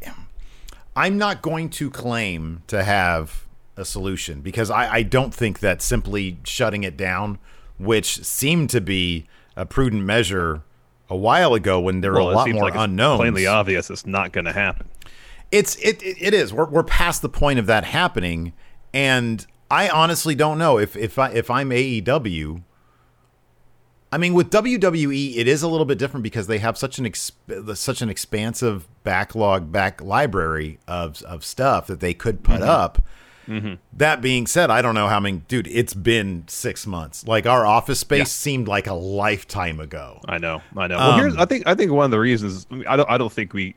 I'm 0.95 1.19
not 1.19 1.43
going 1.43 1.71
to 1.71 1.91
claim 1.91 2.63
to 2.69 2.85
have 2.85 3.45
a 3.77 3.85
solution 3.85 4.43
because 4.43 4.71
I, 4.71 4.93
I 4.93 5.03
don't 5.03 5.35
think 5.35 5.59
that 5.59 5.83
simply 5.83 6.39
shutting 6.45 6.85
it 6.85 6.97
down, 6.97 7.41
which 7.79 8.25
seemed 8.25 8.71
to 8.71 8.81
be 8.81 9.27
a 9.57 9.67
prudent 9.67 10.05
measure 10.05 10.63
a 11.11 11.17
while 11.17 11.55
ago 11.55 11.81
when 11.81 12.01
there 12.01 12.13
were 12.13 12.21
a 12.21 12.25
lot 12.27 12.49
more 12.49 12.63
like 12.63 12.77
unknowns. 12.77 13.19
Plainly 13.19 13.49
obvious, 13.49 13.91
it's 13.91 14.07
not 14.07 14.31
going 14.31 14.45
to 14.45 14.53
happen. 14.53 14.87
It's 15.53 15.77
it 15.77 16.03
it 16.03 16.35
is. 16.35 16.53
We're 16.53 16.67
we're 16.69 16.83
past 16.83 17.23
the 17.23 17.29
point 17.29 17.59
of 17.61 17.67
that 17.67 17.85
happening, 17.85 18.53
and 18.93 19.47
I 19.71 19.89
honestly 19.89 20.35
don't 20.35 20.59
know 20.59 20.79
if 20.79 20.97
if 20.97 21.19
I 21.19 21.31
if 21.31 21.51
I'm 21.51 21.71
AEW. 21.71 22.63
I 24.15 24.19
mean, 24.19 24.35
with 24.35 24.51
WWE, 24.51 25.37
it 25.39 25.49
is 25.49 25.63
a 25.63 25.69
little 25.69 25.87
bit 25.87 25.97
different 25.99 26.23
because 26.23 26.47
they 26.47 26.59
have 26.59 26.77
such 26.77 26.99
an 26.99 27.07
exp- 27.07 27.77
such 27.79 28.03
an 28.03 28.11
expansive 28.11 28.87
backlog, 29.05 29.73
back 29.73 30.03
library 30.03 30.79
of 30.89 31.23
of 31.23 31.45
stuff 31.45 31.87
that 31.87 32.01
they 32.01 32.13
could 32.15 32.43
put 32.43 32.61
up. 32.63 33.03
That 33.93 34.23
being 34.23 34.47
said, 34.47 34.71
I 34.71 34.81
don't 34.81 34.95
know 34.95 35.09
how 35.09 35.21
many. 35.21 35.39
Dude, 35.47 35.67
it's 35.67 35.93
been 35.93 36.45
six 36.47 36.87
months. 36.87 37.27
Like 37.27 37.45
our 37.45 37.67
office 37.67 37.99
space 38.01 38.19
Yeah. 38.21 38.25
seemed 38.25 38.67
like 38.69 38.87
a 38.87 38.95
lifetime 38.95 39.79
ago. 39.79 40.21
I 40.27 40.39
know, 40.39 40.63
I 40.75 40.87
know. 40.87 40.97
well, 40.97 41.17
here's 41.19 41.35
Um, 41.35 41.41
I 41.41 41.45
think 41.45 41.67
I 41.67 41.75
think 41.75 41.93
one 41.93 42.07
of 42.07 42.11
the 42.11 42.21
reasons 42.21 42.67
I 42.89 42.97
don't 42.97 43.11
I 43.11 43.19
don't 43.19 43.33
think 43.33 43.53
we 43.53 43.75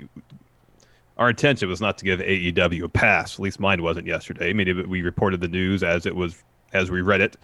our 1.17 1.29
intention 1.29 1.69
was 1.69 1.79
not 1.81 1.98
to 2.00 2.05
give 2.05 2.19
AEW 2.19 2.84
a 2.84 2.89
pass. 2.89 3.36
At 3.36 3.39
least 3.39 3.60
mine 3.60 3.81
wasn't 3.81 4.07
yesterday. 4.07 4.50
I 4.50 4.53
mean, 4.53 4.88
we 4.89 5.01
reported 5.01 5.41
the 5.41 5.48
news 5.48 5.84
as 5.84 6.05
it 6.05 6.15
was 6.15 6.43
as 6.74 6.91
we 6.91 7.01
read 7.01 7.22
it, 7.22 7.38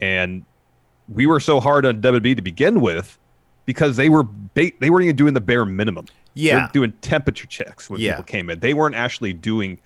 and 0.00 0.44
we 1.08 1.26
were 1.26 1.40
so 1.40 1.60
hard 1.60 1.84
on 1.84 2.00
WWE 2.00 2.36
to 2.36 2.42
begin 2.42 2.80
with 2.80 3.18
because 3.66 3.96
they 3.96 4.08
were 4.08 4.22
ba- 4.22 4.70
they 4.80 4.88
weren't 4.90 5.04
even 5.04 5.16
doing 5.16 5.34
the 5.34 5.40
bare 5.40 5.64
minimum. 5.64 6.06
Yeah. 6.34 6.68
doing 6.72 6.92
temperature 7.02 7.46
checks 7.46 7.90
when 7.90 8.00
Yeah. 8.00 8.12
people 8.12 8.24
came 8.24 8.48
in. 8.48 8.60
They 8.60 8.72
weren't 8.72 8.94
actually 8.94 9.34
doing 9.34 9.78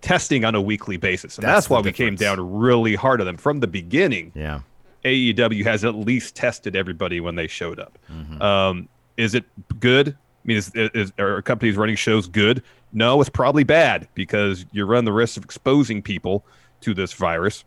testing 0.00 0.44
on 0.44 0.54
a 0.54 0.60
weekly 0.62 0.96
basis, 0.96 1.36
and 1.36 1.46
That's 1.46 1.66
that's, 1.66 1.70
why 1.70 1.80
we 1.80 1.92
came 1.92 2.14
down 2.16 2.40
really 2.58 2.94
hard 2.94 3.20
on 3.20 3.26
them 3.26 3.36
from 3.36 3.60
the 3.60 3.66
beginning. 3.66 4.32
Yeah. 4.34 4.60
AEW 5.04 5.64
has 5.64 5.84
at 5.84 5.94
least 5.94 6.34
tested 6.34 6.74
everybody 6.74 7.20
when 7.20 7.34
they 7.34 7.46
showed 7.46 7.78
up. 7.78 7.98
Mm-hmm. 8.10 8.40
Um, 8.40 8.88
is 9.18 9.34
it 9.34 9.44
good? 9.78 10.16
I 10.46 10.48
mean, 10.48 10.58
is, 10.58 10.70
is 10.74 11.12
are 11.18 11.42
companies 11.42 11.76
running 11.76 11.96
shows 11.96 12.28
good? 12.28 12.62
No, 12.92 13.20
it's 13.20 13.28
probably 13.28 13.64
bad 13.64 14.06
because 14.14 14.64
you 14.70 14.86
run 14.86 15.04
the 15.04 15.12
risk 15.12 15.36
of 15.36 15.44
exposing 15.44 16.02
people 16.02 16.44
to 16.82 16.94
this 16.94 17.12
virus. 17.12 17.64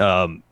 Um, 0.00 0.42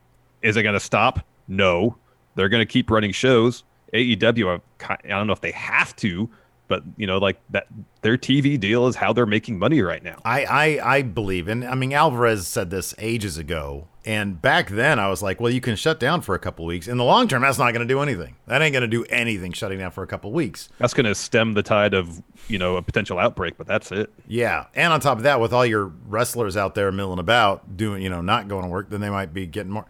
is 0.43 0.57
it 0.57 0.63
going 0.63 0.75
to 0.75 0.81
stop? 0.81 1.27
No, 1.49 1.97
they're 2.37 2.49
going 2.49 2.61
to 2.61 2.73
keep 2.73 2.91
running 2.91 3.11
shows. 3.11 3.65
AEW, 3.93 4.61
I 4.89 4.97
don't 5.09 5.27
know 5.27 5.33
if 5.33 5.41
they 5.41 5.51
have 5.51 5.97
to, 5.97 6.31
but 6.73 6.85
you 6.97 7.07
know, 7.07 7.19
like 7.19 7.39
that, 7.51 7.67
their 8.01 8.17
TV 8.17 8.59
deal 8.59 8.87
is 8.87 8.97
how 8.97 9.13
they're 9.13 9.27
making 9.27 9.59
money 9.59 9.83
right 9.83 10.03
now. 10.03 10.17
I, 10.25 10.45
I 10.47 10.95
I 10.95 11.03
believe, 11.03 11.47
and 11.47 11.63
I 11.67 11.75
mean 11.75 11.93
Alvarez 11.93 12.47
said 12.47 12.71
this 12.71 12.95
ages 12.97 13.37
ago, 13.37 13.89
and 14.07 14.41
back 14.41 14.71
then 14.71 14.99
I 14.99 15.11
was 15.11 15.23
like, 15.23 15.39
well, 15.39 15.53
you 15.53 15.61
can 15.61 15.77
shut 15.77 16.01
down 16.01 16.23
for 16.23 16.35
a 16.35 16.39
couple 16.39 16.65
weeks. 16.65 16.89
In 16.89 16.97
the 16.97 17.05
long 17.05 17.29
term, 17.29 17.43
that's 17.43 17.59
not 17.59 17.73
going 17.73 17.87
to 17.87 17.95
do 17.95 18.01
anything. 18.01 18.37
That 18.47 18.63
ain't 18.63 18.73
going 18.73 18.81
to 18.81 18.89
do 18.89 19.05
anything 19.11 19.53
shutting 19.53 19.81
down 19.81 19.91
for 19.91 20.03
a 20.03 20.07
couple 20.07 20.33
weeks. 20.33 20.71
That's 20.79 20.95
going 20.95 21.05
to 21.05 21.15
stem 21.15 21.53
the 21.53 21.63
tide 21.63 21.93
of 21.93 22.23
you 22.49 22.59
know 22.59 22.79
a 22.79 22.83
potential 22.83 23.19
outbreak, 23.19 23.59
but 23.59 23.67
that's 23.67 23.93
it. 23.93 24.11
Yeah, 24.27 24.65
and 24.75 24.95
on 24.95 25.01
top 25.01 25.19
of 25.19 25.25
that, 25.25 25.39
with 25.39 25.53
all 25.53 25.67
your 25.67 25.93
wrestlers 26.07 26.57
out 26.57 26.75
there 26.75 26.91
milling 26.91 27.19
about 27.19 27.77
doing, 27.77 28.01
you 28.01 28.09
know, 28.09 28.23
not 28.23 28.49
going 28.49 28.63
to 28.63 28.71
work, 28.71 28.89
then 28.89 29.03
they 29.03 29.11
might 29.11 29.35
be 29.35 29.45
getting 29.45 29.73
more 29.73 29.85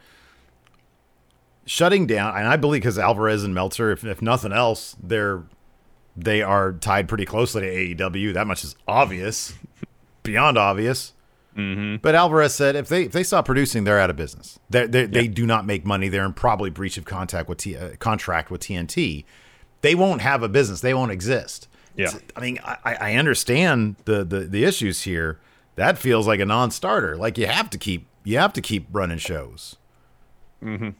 shutting 1.64 2.08
down. 2.08 2.36
And 2.36 2.48
I 2.48 2.56
believe 2.56 2.82
because 2.82 2.98
Alvarez 2.98 3.44
and 3.44 3.54
Meltzer, 3.54 3.92
if, 3.92 4.04
if 4.04 4.20
nothing 4.20 4.52
else, 4.52 4.96
they're 5.00 5.44
they 6.16 6.42
are 6.42 6.72
tied 6.72 7.08
pretty 7.08 7.24
closely 7.24 7.62
to 7.62 7.94
AEW. 8.10 8.34
That 8.34 8.46
much 8.46 8.64
is 8.64 8.76
obvious, 8.86 9.54
beyond 10.22 10.58
obvious. 10.58 11.12
Mm-hmm. 11.56 11.96
But 12.00 12.14
Alvarez 12.14 12.54
said 12.54 12.76
if 12.76 12.88
they 12.88 13.04
if 13.04 13.12
they 13.12 13.22
stop 13.22 13.44
producing, 13.44 13.84
they're 13.84 13.98
out 13.98 14.08
of 14.10 14.16
business. 14.16 14.58
They're, 14.70 14.88
they 14.88 15.04
they 15.06 15.28
do 15.28 15.46
not 15.46 15.66
make 15.66 15.84
money. 15.84 16.08
They're 16.08 16.24
in 16.24 16.32
probably 16.32 16.70
breach 16.70 16.96
of 16.96 17.04
contact 17.04 17.48
with 17.48 17.58
T, 17.58 17.76
uh, 17.76 17.96
contract 17.98 18.50
with 18.50 18.62
TNT. 18.62 19.24
They 19.82 19.94
won't 19.94 20.22
have 20.22 20.42
a 20.42 20.48
business. 20.48 20.80
They 20.80 20.94
won't 20.94 21.12
exist. 21.12 21.68
Yeah. 21.94 22.06
It's- 22.06 22.22
I 22.36 22.40
mean, 22.40 22.58
I, 22.64 22.96
I 23.00 23.14
understand 23.16 23.96
the, 24.06 24.24
the 24.24 24.40
the 24.40 24.64
issues 24.64 25.02
here. 25.02 25.40
That 25.76 25.98
feels 25.98 26.26
like 26.26 26.40
a 26.40 26.44
non-starter. 26.46 27.16
Like 27.16 27.36
you 27.36 27.46
have 27.46 27.68
to 27.70 27.78
keep 27.78 28.06
you 28.24 28.38
have 28.38 28.52
to 28.54 28.60
keep 28.62 28.86
running 28.90 29.18
shows. 29.18 29.76
Mm-hmm. 30.62 30.90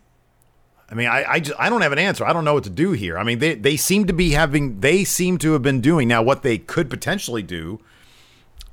I 0.93 0.95
mean, 0.95 1.09
I 1.09 1.25
I, 1.25 1.41
just, 1.41 1.59
I 1.59 1.71
don't 1.71 1.81
have 1.81 1.93
an 1.93 1.99
answer. 1.99 2.25
I 2.27 2.35
don't 2.35 2.45
know 2.45 2.53
what 2.53 2.65
to 2.65 2.71
do 2.71 2.93
here. 2.93 3.19
I 3.19 3.25
mean, 3.25 3.39
they 3.39 3.55
they 3.55 3.77
seem 3.77 4.07
to 4.07 4.13
be 4.13 4.33
having 4.33 4.81
they 4.81 5.05
seem 5.05 5.39
to 5.39 5.55
have 5.55 5.63
been 5.63 5.81
doing 5.81 6.07
now. 6.07 6.23
What 6.23 6.43
they 6.43 6.59
could 6.59 6.91
potentially 6.91 7.43
do 7.43 7.81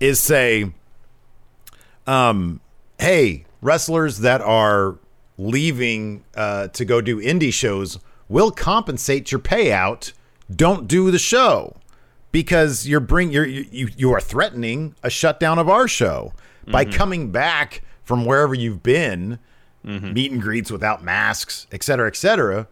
is 0.02 0.20
say, 0.20 0.74
um, 2.06 2.60
hey, 3.00 3.46
wrestlers 3.62 4.20
that 4.20 4.42
are 4.42 4.98
leaving 5.38 6.26
uh, 6.36 6.68
to 6.68 6.84
go 6.84 7.00
do 7.00 7.22
indie 7.22 7.54
shows 7.54 8.00
will 8.28 8.52
compensate 8.52 9.32
your 9.32 9.40
payout. 9.40 10.12
Don't 10.54 10.88
do 10.88 11.12
the 11.12 11.20
show 11.20 11.78
because 12.34 12.86
you're 12.86 13.00
bring 13.00 13.32
you're 13.32 13.46
you 13.46 13.90
you 13.96 14.12
are 14.12 14.20
threatening 14.20 14.94
a 15.04 15.10
shutdown 15.10 15.58
of 15.58 15.70
our 15.70 15.88
show 15.88 16.34
by 16.68 16.84
coming 16.86 17.32
back 17.32 17.82
from 18.04 18.26
wherever 18.26 18.54
you've 18.54 18.84
been, 18.84 19.40
Mm-hmm. 19.86 20.12
meet 20.14 20.32
and 20.32 20.42
greets 20.42 20.70
without 20.70 21.04
masks, 21.04 21.66
et 21.72 21.84
cetera, 21.84 22.08
et 22.08 22.18
cetera. 22.18 22.68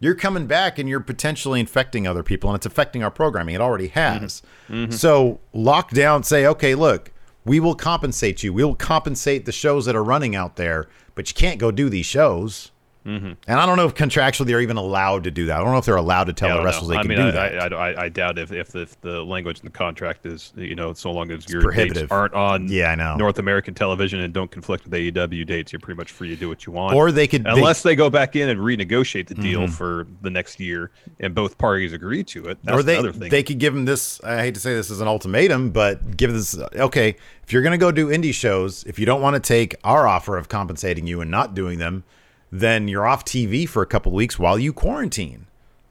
You're 0.00 0.16
coming 0.16 0.46
back 0.46 0.80
and 0.80 0.88
you're 0.88 0.98
potentially 0.98 1.60
infecting 1.60 2.08
other 2.08 2.24
people, 2.24 2.50
and 2.50 2.56
it's 2.56 2.66
affecting 2.66 3.04
our 3.04 3.10
programming. 3.10 3.54
It 3.54 3.60
already 3.60 3.88
mm-hmm. 3.88 4.22
has. 4.22 4.42
Mm-hmm. 4.68 4.90
So 4.90 5.38
lock 5.52 5.90
down, 5.90 6.24
say, 6.24 6.46
okay, 6.46 6.74
look, 6.74 7.12
we 7.44 7.60
will 7.60 7.76
compensate 7.76 8.42
you. 8.42 8.52
We 8.52 8.64
will 8.64 8.74
compensate 8.74 9.46
the 9.46 9.52
shows 9.52 9.86
that 9.86 9.94
are 9.94 10.02
running 10.02 10.34
out 10.34 10.56
there, 10.56 10.88
but 11.14 11.28
you 11.28 11.34
can't 11.34 11.60
go 11.60 11.70
do 11.70 11.88
these 11.88 12.06
shows. 12.06 12.72
Mm-hmm. 13.06 13.32
And 13.48 13.60
I 13.60 13.64
don't 13.64 13.76
know 13.76 13.86
if 13.86 13.94
contractually 13.94 14.46
they're 14.46 14.60
even 14.60 14.76
allowed 14.76 15.24
to 15.24 15.30
do 15.30 15.46
that. 15.46 15.56
I 15.56 15.64
don't 15.64 15.72
know 15.72 15.78
if 15.78 15.86
they're 15.86 15.96
allowed 15.96 16.24
to 16.24 16.32
tell 16.32 16.50
Yeah, 16.50 16.56
the 16.58 16.64
wrestlers 16.64 16.88
know. 16.88 16.94
they 16.94 16.98
I 16.98 17.02
can 17.02 17.08
mean, 17.08 17.18
do 17.18 17.28
I, 17.28 17.30
that. 17.30 17.72
I, 17.72 17.92
I, 17.92 18.02
I 18.04 18.08
doubt 18.08 18.38
if, 18.38 18.52
if 18.52 18.68
the, 18.68 18.82
if 18.82 19.00
the 19.00 19.22
language 19.22 19.60
in 19.60 19.64
the 19.64 19.70
contract 19.70 20.26
is, 20.26 20.52
you 20.54 20.74
know, 20.74 20.92
so 20.92 21.10
long 21.10 21.30
as 21.30 21.48
your 21.48 21.70
dates 21.70 22.02
aren't 22.10 22.34
on 22.34 22.68
Yeah, 22.68 22.90
I 22.90 22.94
know. 22.94 23.16
North 23.16 23.38
American 23.38 23.74
television 23.74 24.20
and 24.20 24.34
don't 24.34 24.50
conflict 24.50 24.84
with 24.84 24.92
AEW 24.92 25.46
dates, 25.46 25.72
you're 25.72 25.80
pretty 25.80 25.96
much 25.96 26.10
free 26.10 26.28
to 26.28 26.36
do 26.36 26.48
what 26.48 26.66
you 26.66 26.72
want. 26.72 26.94
Or 26.94 27.10
they 27.10 27.26
could- 27.26 27.46
unless 27.46 27.82
they, 27.82 27.90
go 27.96 28.08
back 28.08 28.36
in 28.36 28.48
and 28.48 28.60
renegotiate 28.60 29.26
the 29.26 29.34
deal 29.34 29.62
mm-hmm. 29.62 29.72
for 29.72 30.06
the 30.22 30.30
next 30.30 30.60
year 30.60 30.90
and 31.18 31.34
both 31.34 31.58
parties 31.58 31.92
agree 31.92 32.24
to 32.24 32.46
it. 32.46 32.58
That's 32.64 32.78
or 32.78 32.82
they 32.82 32.94
another 32.94 33.12
thing. 33.12 33.30
they 33.30 33.42
could 33.42 33.58
give 33.58 33.74
them 33.74 33.84
this. 33.84 34.22
I 34.22 34.42
hate 34.42 34.54
to 34.54 34.60
say 34.60 34.74
this 34.74 34.90
as 34.90 35.00
an 35.00 35.08
ultimatum, 35.08 35.70
but 35.70 36.16
give 36.16 36.32
this. 36.32 36.58
Okay, 36.58 37.16
if 37.42 37.52
you're 37.52 37.62
going 37.62 37.72
to 37.72 37.78
go 37.78 37.90
do 37.90 38.08
indie 38.08 38.34
shows, 38.34 38.84
if 38.84 38.98
you 38.98 39.06
don't 39.06 39.20
want 39.20 39.34
to 39.34 39.40
take 39.40 39.74
our 39.84 40.06
offer 40.06 40.36
of 40.36 40.48
compensating 40.48 41.06
you 41.06 41.20
and 41.20 41.30
not 41.30 41.54
doing 41.54 41.78
them, 41.78 42.04
then 42.50 42.88
you're 42.88 43.06
off 43.06 43.24
TV 43.24 43.68
for 43.68 43.82
a 43.82 43.86
couple 43.86 44.12
weeks 44.12 44.38
while 44.38 44.58
you 44.58 44.72
quarantine. 44.72 45.46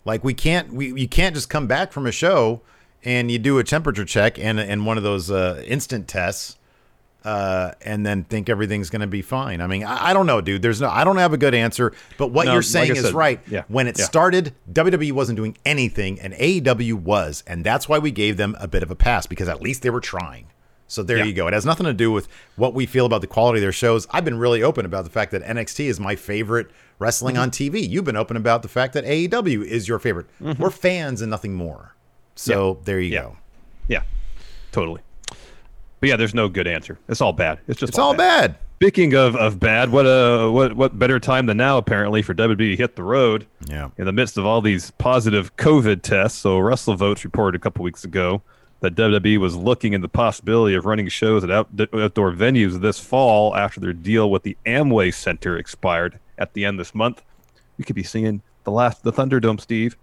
Like 0.06 0.24
we 0.24 0.34
can't 0.34 0.74
we 0.74 0.94
you 1.00 1.08
can't 1.08 1.36
just 1.36 1.50
come 1.50 1.68
back 1.68 1.92
from 1.92 2.06
a 2.06 2.12
show 2.12 2.62
and 3.04 3.32
you 3.32 3.40
do 3.40 3.60
a 3.60 3.64
temperature 3.64 4.06
check 4.06 4.40
and 4.40 4.60
and 4.60 4.86
one 4.86 4.98
of 4.98 5.04
those 5.04 5.30
uh, 5.30 5.64
instant 5.66 6.08
tests 6.08 6.58
uh, 7.24 7.72
and 7.82 8.06
then 8.06 8.24
think 8.24 8.50
everything's 8.50 8.90
going 8.90 9.02
to 9.02 9.08
be 9.08 9.22
fine. 9.22 9.62
I 9.62 9.68
mean, 9.68 9.84
I, 9.84 10.10
I, 10.10 10.14
don't 10.14 10.26
know, 10.26 10.40
dude. 10.40 10.62
There's 10.62 10.80
no, 10.80 10.90
I 10.90 11.04
don't 11.04 11.18
have 11.18 11.34
a 11.34 11.38
good 11.38 11.54
answer. 11.54 11.94
But 12.18 12.28
what 12.28 12.46
no, 12.46 12.54
you're 12.54 12.62
saying 12.62 12.90
like 12.90 12.98
is 12.98 13.06
said, 13.06 13.14
right. 13.14 13.42
Yeah. 13.50 13.64
When 13.68 13.88
it 13.88 14.00
yeah. 14.00 14.06
started, 14.06 14.54
WWE 14.72 15.12
wasn't 15.12 15.36
doing 15.36 15.58
anything, 15.66 16.20
and 16.20 16.34
AEW 16.34 16.94
was, 16.94 17.44
and 17.46 17.66
that's 17.66 17.90
why 17.90 18.00
we 18.00 18.12
gave 18.12 18.38
them 18.38 18.56
a 18.60 18.68
bit 18.68 18.84
of 18.84 18.92
a 18.92 18.96
pass 18.96 19.26
because 19.26 19.50
at 19.50 19.62
least 19.62 19.82
they 19.82 19.90
were 19.90 20.00
trying. 20.00 20.48
So 20.90 21.04
there 21.04 21.18
yeah. 21.18 21.26
you 21.26 21.34
go. 21.34 21.48
It 21.48 21.54
has 21.54 21.66
nothing 21.66 21.86
to 21.86 21.94
do 21.94 22.12
with 22.12 22.28
what 22.56 22.74
we 22.74 22.88
feel 22.88 23.06
about 23.06 23.22
the 23.22 23.28
quality 23.28 23.60
of 23.60 23.62
their 23.62 23.72
shows. 23.72 24.08
I've 24.10 24.26
been 24.26 24.40
really 24.40 24.64
open 24.64 24.86
about 24.86 25.04
the 25.04 25.12
fact 25.12 25.32
that 25.32 25.44
NXT 25.44 25.86
is 25.86 26.00
my 26.00 26.16
favorite 26.16 26.72
wrestling 26.98 27.36
mm-hmm. 27.36 27.44
on 27.44 27.52
TV. 27.52 27.88
You've 27.88 28.06
been 28.06 28.16
open 28.16 28.36
about 28.36 28.64
the 28.64 28.68
fact 28.68 28.94
that 28.94 29.06
AEW 29.06 29.64
is 29.64 29.88
your 29.88 30.00
favorite. 30.00 30.26
Mm-hmm. 30.42 30.62
We're 30.62 30.72
fans 30.72 31.22
and 31.22 31.30
nothing 31.30 31.54
more. 31.54 31.96
So 32.36 32.70
yeah. 32.70 32.82
there 32.86 33.00
you 33.00 33.12
yeah. 33.12 33.22
go. 33.22 33.38
Yeah, 33.88 34.04
totally. 34.72 35.02
But 36.00 36.10
yeah, 36.10 36.16
there's 36.16 36.34
no 36.34 36.50
good 36.50 36.68
answer. 36.68 36.98
It's 37.08 37.22
all 37.22 37.34
bad. 37.34 37.60
It's 37.68 37.80
just 37.80 37.92
it's 37.92 38.00
all, 38.00 38.08
all 38.08 38.14
bad. 38.16 38.54
bad. 38.54 38.60
Speaking 38.78 39.14
of, 39.14 39.36
of 39.36 39.60
bad, 39.60 39.92
what 39.92 40.08
uh 40.08 40.50
what 40.50 40.76
what 40.76 40.98
better 40.98 41.20
time 41.20 41.46
than 41.46 41.58
now 41.58 41.78
apparently 41.78 42.24
for 42.24 42.34
WWE 42.34 42.58
to 42.58 42.76
hit 42.76 42.96
the 42.96 43.04
road? 43.04 43.46
Yeah. 43.68 43.90
In 43.98 44.06
the 44.06 44.14
midst 44.14 44.38
of 44.38 44.46
all 44.46 44.62
these 44.62 44.90
positive 44.92 45.56
COVID 45.58 46.02
tests, 46.02 46.40
so 46.40 46.58
WrestleVotes 46.58 47.24
reported 47.24 47.60
a 47.60 47.62
couple 47.62 47.84
weeks 47.84 48.04
ago 48.06 48.42
that 48.82 48.96
WWE 48.96 49.38
was 49.38 49.56
looking 49.56 49.94
into 49.94 50.06
the 50.06 50.10
possibility 50.10 50.76
of 50.76 50.86
running 50.86 51.08
shows 51.10 51.44
at 51.44 51.52
out, 51.52 51.68
outdoor 51.94 52.32
venues 52.32 52.80
this 52.80 53.00
fall 53.00 53.56
after 53.56 53.80
their 53.80 53.94
deal 53.94 54.32
with 54.32 54.44
the 54.44 54.58
Amway 54.66 55.14
Center 55.14 55.58
expired 55.58 56.20
at 56.38 56.54
the 56.54 56.66
end 56.66 56.80
this 56.80 56.96
month. 56.96 57.22
We 57.78 57.84
could 57.84 57.96
be 57.96 58.04
seeing 58.04 58.42
the 58.64 58.72
last 58.72 59.04
the 59.04 59.12
Thunderdome, 59.12 59.60
Steve. 59.60 59.98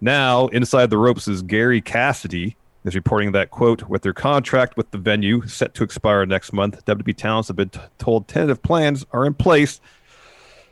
Now, 0.00 0.46
inside 0.48 0.90
the 0.90 0.98
ropes 0.98 1.26
is 1.28 1.42
Gary 1.42 1.80
Cassidy, 1.80 2.56
is 2.84 2.94
reporting 2.94 3.32
that, 3.32 3.50
quote, 3.50 3.88
with 3.88 4.02
their 4.02 4.12
contract 4.12 4.76
with 4.76 4.90
the 4.90 4.98
venue 4.98 5.46
set 5.46 5.74
to 5.74 5.84
expire 5.84 6.24
next 6.24 6.52
month, 6.52 6.84
WB 6.84 7.16
talents 7.16 7.48
have 7.48 7.56
been 7.56 7.70
t- 7.70 7.80
told 7.98 8.28
tentative 8.28 8.62
plans 8.62 9.04
are 9.12 9.26
in 9.26 9.34
place. 9.34 9.80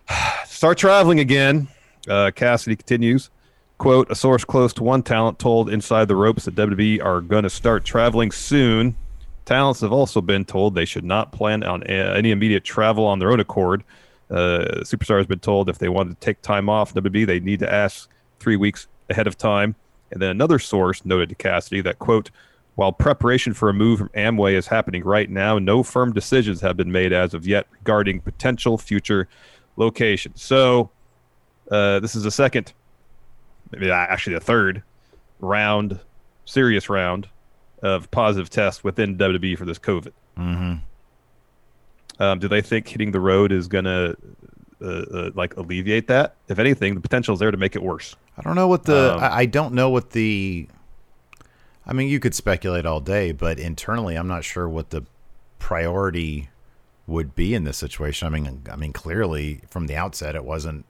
Start 0.46 0.78
traveling 0.78 1.20
again. 1.20 1.68
Uh, 2.08 2.30
Cassidy 2.34 2.76
continues, 2.76 3.30
quote, 3.78 4.10
a 4.10 4.14
source 4.14 4.44
close 4.44 4.72
to 4.74 4.82
one 4.82 5.02
talent 5.02 5.38
told 5.38 5.70
Inside 5.70 6.08
the 6.08 6.16
Ropes 6.16 6.44
that 6.44 6.54
WWE 6.54 7.04
are 7.04 7.20
going 7.20 7.44
to 7.44 7.50
start 7.50 7.84
traveling 7.84 8.30
soon. 8.30 8.96
Talents 9.44 9.80
have 9.80 9.92
also 9.92 10.20
been 10.20 10.44
told 10.44 10.74
they 10.74 10.84
should 10.84 11.04
not 11.04 11.32
plan 11.32 11.62
on 11.62 11.82
a- 11.84 12.16
any 12.16 12.30
immediate 12.30 12.64
travel 12.64 13.06
on 13.06 13.18
their 13.18 13.30
own 13.30 13.40
accord. 13.40 13.84
Uh, 14.30 14.80
Superstar 14.82 15.18
has 15.18 15.26
been 15.26 15.38
told 15.38 15.68
if 15.68 15.78
they 15.78 15.88
want 15.88 16.10
to 16.10 16.16
take 16.16 16.42
time 16.42 16.68
off 16.68 16.94
WWE, 16.94 17.26
they 17.26 17.40
need 17.40 17.60
to 17.60 17.72
ask 17.72 18.08
three 18.40 18.56
weeks 18.56 18.88
ahead 19.08 19.26
of 19.26 19.38
time. 19.38 19.76
And 20.10 20.20
then 20.20 20.30
another 20.30 20.58
source 20.58 21.04
noted 21.04 21.28
to 21.28 21.34
Cassidy 21.34 21.80
that, 21.82 21.98
quote, 21.98 22.30
while 22.74 22.92
preparation 22.92 23.54
for 23.54 23.68
a 23.68 23.74
move 23.74 23.98
from 23.98 24.08
Amway 24.10 24.52
is 24.52 24.66
happening 24.66 25.02
right 25.02 25.30
now, 25.30 25.58
no 25.58 25.82
firm 25.82 26.12
decisions 26.12 26.60
have 26.60 26.76
been 26.76 26.92
made 26.92 27.12
as 27.12 27.34
of 27.34 27.46
yet 27.46 27.66
regarding 27.72 28.20
potential 28.20 28.76
future 28.76 29.28
locations. 29.76 30.42
So, 30.42 30.90
uh, 31.70 32.00
this 32.00 32.14
is 32.14 32.22
the 32.22 32.30
second, 32.30 32.72
maybe 33.70 33.90
actually 33.90 34.34
the 34.34 34.40
third 34.40 34.82
round, 35.40 36.00
serious 36.44 36.88
round 36.88 37.28
of 37.82 38.10
positive 38.10 38.50
tests 38.50 38.82
within 38.82 39.16
WWE 39.18 39.56
for 39.58 39.64
this 39.64 39.78
COVID. 39.78 40.12
Mm-hmm. 40.38 40.74
Um, 42.22 42.38
do 42.38 42.48
they 42.48 42.62
think 42.62 42.88
hitting 42.88 43.12
the 43.12 43.20
road 43.20 43.52
is 43.52 43.68
going 43.68 43.84
to 43.84 44.16
uh, 44.80 44.86
uh, 44.86 45.30
like 45.34 45.56
alleviate 45.56 46.06
that? 46.08 46.36
If 46.48 46.58
anything, 46.58 46.94
the 46.94 47.00
potential 47.00 47.34
is 47.34 47.40
there 47.40 47.50
to 47.50 47.56
make 47.56 47.76
it 47.76 47.82
worse. 47.82 48.16
I 48.38 48.42
don't 48.42 48.54
know 48.54 48.68
what 48.68 48.84
the. 48.84 49.14
Um, 49.14 49.20
I, 49.20 49.30
I 49.38 49.46
don't 49.46 49.74
know 49.74 49.90
what 49.90 50.10
the. 50.10 50.68
I 51.86 51.92
mean, 51.92 52.08
you 52.08 52.18
could 52.18 52.34
speculate 52.34 52.84
all 52.84 53.00
day, 53.00 53.32
but 53.32 53.58
internally, 53.58 54.16
I'm 54.16 54.26
not 54.26 54.44
sure 54.44 54.68
what 54.68 54.90
the 54.90 55.04
priority 55.58 56.48
would 57.06 57.34
be 57.34 57.54
in 57.54 57.64
this 57.64 57.76
situation. 57.76 58.26
I 58.26 58.30
mean, 58.30 58.62
I 58.70 58.76
mean, 58.76 58.92
clearly 58.92 59.60
from 59.68 59.86
the 59.86 59.96
outset, 59.96 60.34
it 60.34 60.44
wasn't 60.44 60.84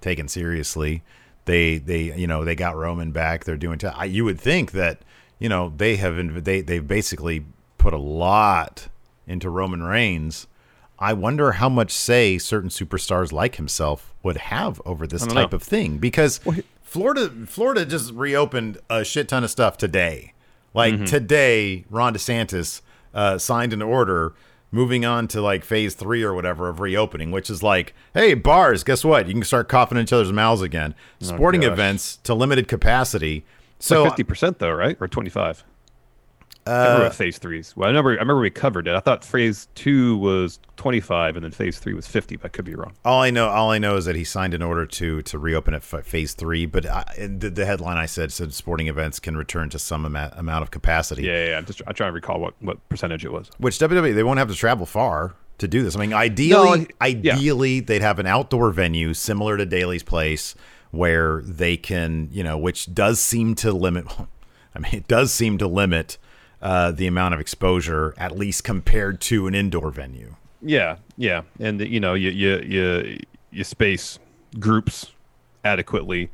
taken 0.00 0.26
seriously. 0.26 1.02
They, 1.44 1.78
they, 1.78 2.16
you 2.16 2.26
know, 2.26 2.44
they 2.44 2.54
got 2.54 2.76
Roman 2.76 3.12
back. 3.12 3.44
They're 3.44 3.56
doing. 3.56 3.78
T- 3.78 3.86
I, 3.88 4.04
you 4.04 4.24
would 4.24 4.40
think 4.40 4.72
that, 4.72 5.02
you 5.38 5.48
know, 5.48 5.72
they 5.76 5.96
have 5.96 6.44
they 6.44 6.60
they've 6.60 6.86
basically 6.86 7.44
put 7.78 7.92
a 7.92 7.98
lot 7.98 8.88
into 9.26 9.50
Roman 9.50 9.82
Reigns. 9.82 10.46
I 10.98 11.14
wonder 11.14 11.52
how 11.52 11.68
much 11.68 11.90
say 11.90 12.38
certain 12.38 12.70
superstars 12.70 13.32
like 13.32 13.56
himself 13.56 14.14
would 14.22 14.36
have 14.36 14.80
over 14.84 15.04
this 15.04 15.26
type 15.26 15.50
know. 15.50 15.56
of 15.56 15.62
thing 15.62 15.98
because 15.98 16.38
Florida 16.82 17.28
Florida 17.46 17.84
just 17.84 18.12
reopened 18.12 18.78
a 18.88 19.04
shit 19.04 19.28
ton 19.28 19.42
of 19.42 19.50
stuff 19.50 19.76
today. 19.76 20.32
Like 20.74 20.94
mm-hmm. 20.94 21.04
today, 21.04 21.84
Ron 21.90 22.14
DeSantis 22.14 22.82
uh, 23.12 23.38
signed 23.38 23.72
an 23.72 23.82
order 23.82 24.34
moving 24.72 25.04
on 25.04 25.28
to 25.28 25.40
like 25.40 25.64
phase 25.64 25.94
three 25.94 26.22
or 26.24 26.34
whatever 26.34 26.68
of 26.68 26.80
reopening, 26.80 27.30
which 27.30 27.48
is 27.50 27.62
like, 27.62 27.94
hey, 28.14 28.34
bars, 28.34 28.82
guess 28.82 29.04
what? 29.04 29.28
You 29.28 29.34
can 29.34 29.44
start 29.44 29.68
coughing 29.68 29.98
in 29.98 30.02
each 30.04 30.12
other's 30.12 30.32
mouths 30.32 30.62
again. 30.62 30.94
Oh, 31.22 31.26
Sporting 31.26 31.60
gosh. 31.60 31.70
events 31.72 32.16
to 32.24 32.34
limited 32.34 32.66
capacity. 32.66 33.44
So 33.78 34.04
uh, 34.04 34.08
fifty 34.08 34.24
percent 34.24 34.58
though, 34.58 34.72
right? 34.72 34.96
Or 35.00 35.06
twenty 35.06 35.30
five? 35.30 35.62
Uh, 36.64 37.10
phase 37.10 37.38
threes. 37.38 37.76
Well, 37.76 37.86
I 37.86 37.88
remember. 37.88 38.10
I 38.10 38.14
remember 38.14 38.40
we 38.40 38.50
covered 38.50 38.86
it. 38.86 38.94
I 38.94 39.00
thought 39.00 39.24
phase 39.24 39.68
two 39.74 40.16
was 40.18 40.60
twenty 40.76 41.00
five, 41.00 41.34
and 41.34 41.44
then 41.44 41.50
phase 41.50 41.78
three 41.78 41.92
was 41.92 42.06
fifty. 42.06 42.36
But 42.36 42.46
I 42.46 42.48
could 42.50 42.64
be 42.64 42.74
wrong. 42.74 42.92
All 43.04 43.20
I 43.20 43.30
know, 43.30 43.48
all 43.48 43.72
I 43.72 43.78
know 43.78 43.96
is 43.96 44.04
that 44.04 44.14
he 44.14 44.22
signed 44.22 44.54
an 44.54 44.62
order 44.62 44.86
to 44.86 45.22
to 45.22 45.38
reopen 45.38 45.74
at 45.74 45.82
phase 45.82 46.34
three. 46.34 46.66
But 46.66 46.86
I, 46.86 47.04
the, 47.18 47.50
the, 47.50 47.66
headline 47.66 47.96
I 47.96 48.06
said 48.06 48.32
said 48.32 48.54
sporting 48.54 48.86
events 48.86 49.18
can 49.18 49.36
return 49.36 49.70
to 49.70 49.78
some 49.78 50.04
amount, 50.04 50.34
amount 50.36 50.62
of 50.62 50.70
capacity. 50.70 51.24
Yeah, 51.24 51.32
yeah. 51.32 51.50
yeah. 51.50 51.58
I'm 51.58 51.64
just 51.64 51.82
I'm 51.86 51.94
trying 51.94 52.10
to 52.10 52.14
recall 52.14 52.38
what 52.40 52.54
what 52.60 52.88
percentage 52.88 53.24
it 53.24 53.32
was. 53.32 53.50
Which 53.58 53.78
WWE 53.78 54.14
they 54.14 54.22
won't 54.22 54.38
have 54.38 54.48
to 54.48 54.54
travel 54.54 54.86
far 54.86 55.34
to 55.58 55.66
do 55.66 55.82
this. 55.82 55.96
I 55.96 56.00
mean, 56.00 56.12
ideally, 56.12 56.80
no, 56.80 56.86
ideally 57.00 57.74
yeah. 57.76 57.82
they'd 57.84 58.02
have 58.02 58.18
an 58.20 58.26
outdoor 58.26 58.70
venue 58.70 59.14
similar 59.14 59.56
to 59.56 59.66
Daily's 59.66 60.02
Place 60.02 60.54
where 60.92 61.42
they 61.42 61.76
can, 61.76 62.28
you 62.30 62.44
know, 62.44 62.56
which 62.56 62.94
does 62.94 63.18
seem 63.18 63.56
to 63.56 63.72
limit. 63.72 64.06
I 64.74 64.78
mean, 64.78 64.94
it 64.94 65.08
does 65.08 65.32
seem 65.32 65.58
to 65.58 65.66
limit 65.66 66.18
uh, 66.62 66.92
the 66.92 67.06
amount 67.06 67.34
of 67.34 67.40
exposure, 67.40 68.14
at 68.16 68.38
least 68.38 68.64
compared 68.64 69.20
to 69.20 69.46
an 69.46 69.54
indoor 69.54 69.90
venue. 69.90 70.36
Yeah, 70.62 70.96
yeah, 71.16 71.42
and 71.58 71.80
you 71.80 71.98
know, 71.98 72.14
you 72.14 72.30
you 72.30 72.58
you 72.60 73.18
you 73.50 73.64
space 73.64 74.18
groups 74.58 75.10
adequately. 75.64 76.30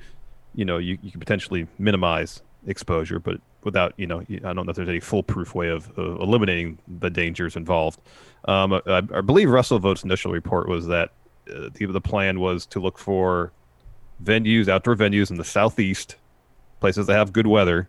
You 0.54 0.64
know, 0.64 0.78
you, 0.78 0.98
you 1.02 1.10
can 1.10 1.20
potentially 1.20 1.66
minimize 1.78 2.42
exposure, 2.66 3.18
but 3.18 3.40
without 3.64 3.94
you 3.96 4.06
know, 4.06 4.20
I 4.20 4.52
don't 4.52 4.66
know 4.66 4.70
if 4.70 4.76
there's 4.76 4.88
any 4.88 5.00
foolproof 5.00 5.54
way 5.54 5.68
of, 5.68 5.90
of 5.98 6.20
eliminating 6.20 6.78
the 7.00 7.10
dangers 7.10 7.56
involved. 7.56 8.00
Um, 8.44 8.74
I, 8.74 8.98
I, 8.98 9.20
believe 9.20 9.48
WrestleVote's 9.48 10.04
initial 10.04 10.32
report 10.32 10.68
was 10.68 10.86
that 10.86 11.10
uh, 11.50 11.70
the, 11.74 11.86
the 11.86 12.00
plan 12.00 12.40
was 12.40 12.66
to 12.66 12.80
look 12.80 12.98
for 12.98 13.52
venues, 14.22 14.68
outdoor 14.68 14.94
venues 14.94 15.30
in 15.30 15.36
the 15.36 15.44
southeast, 15.44 16.16
places 16.80 17.06
that 17.06 17.14
have 17.14 17.32
good 17.32 17.46
weather, 17.46 17.88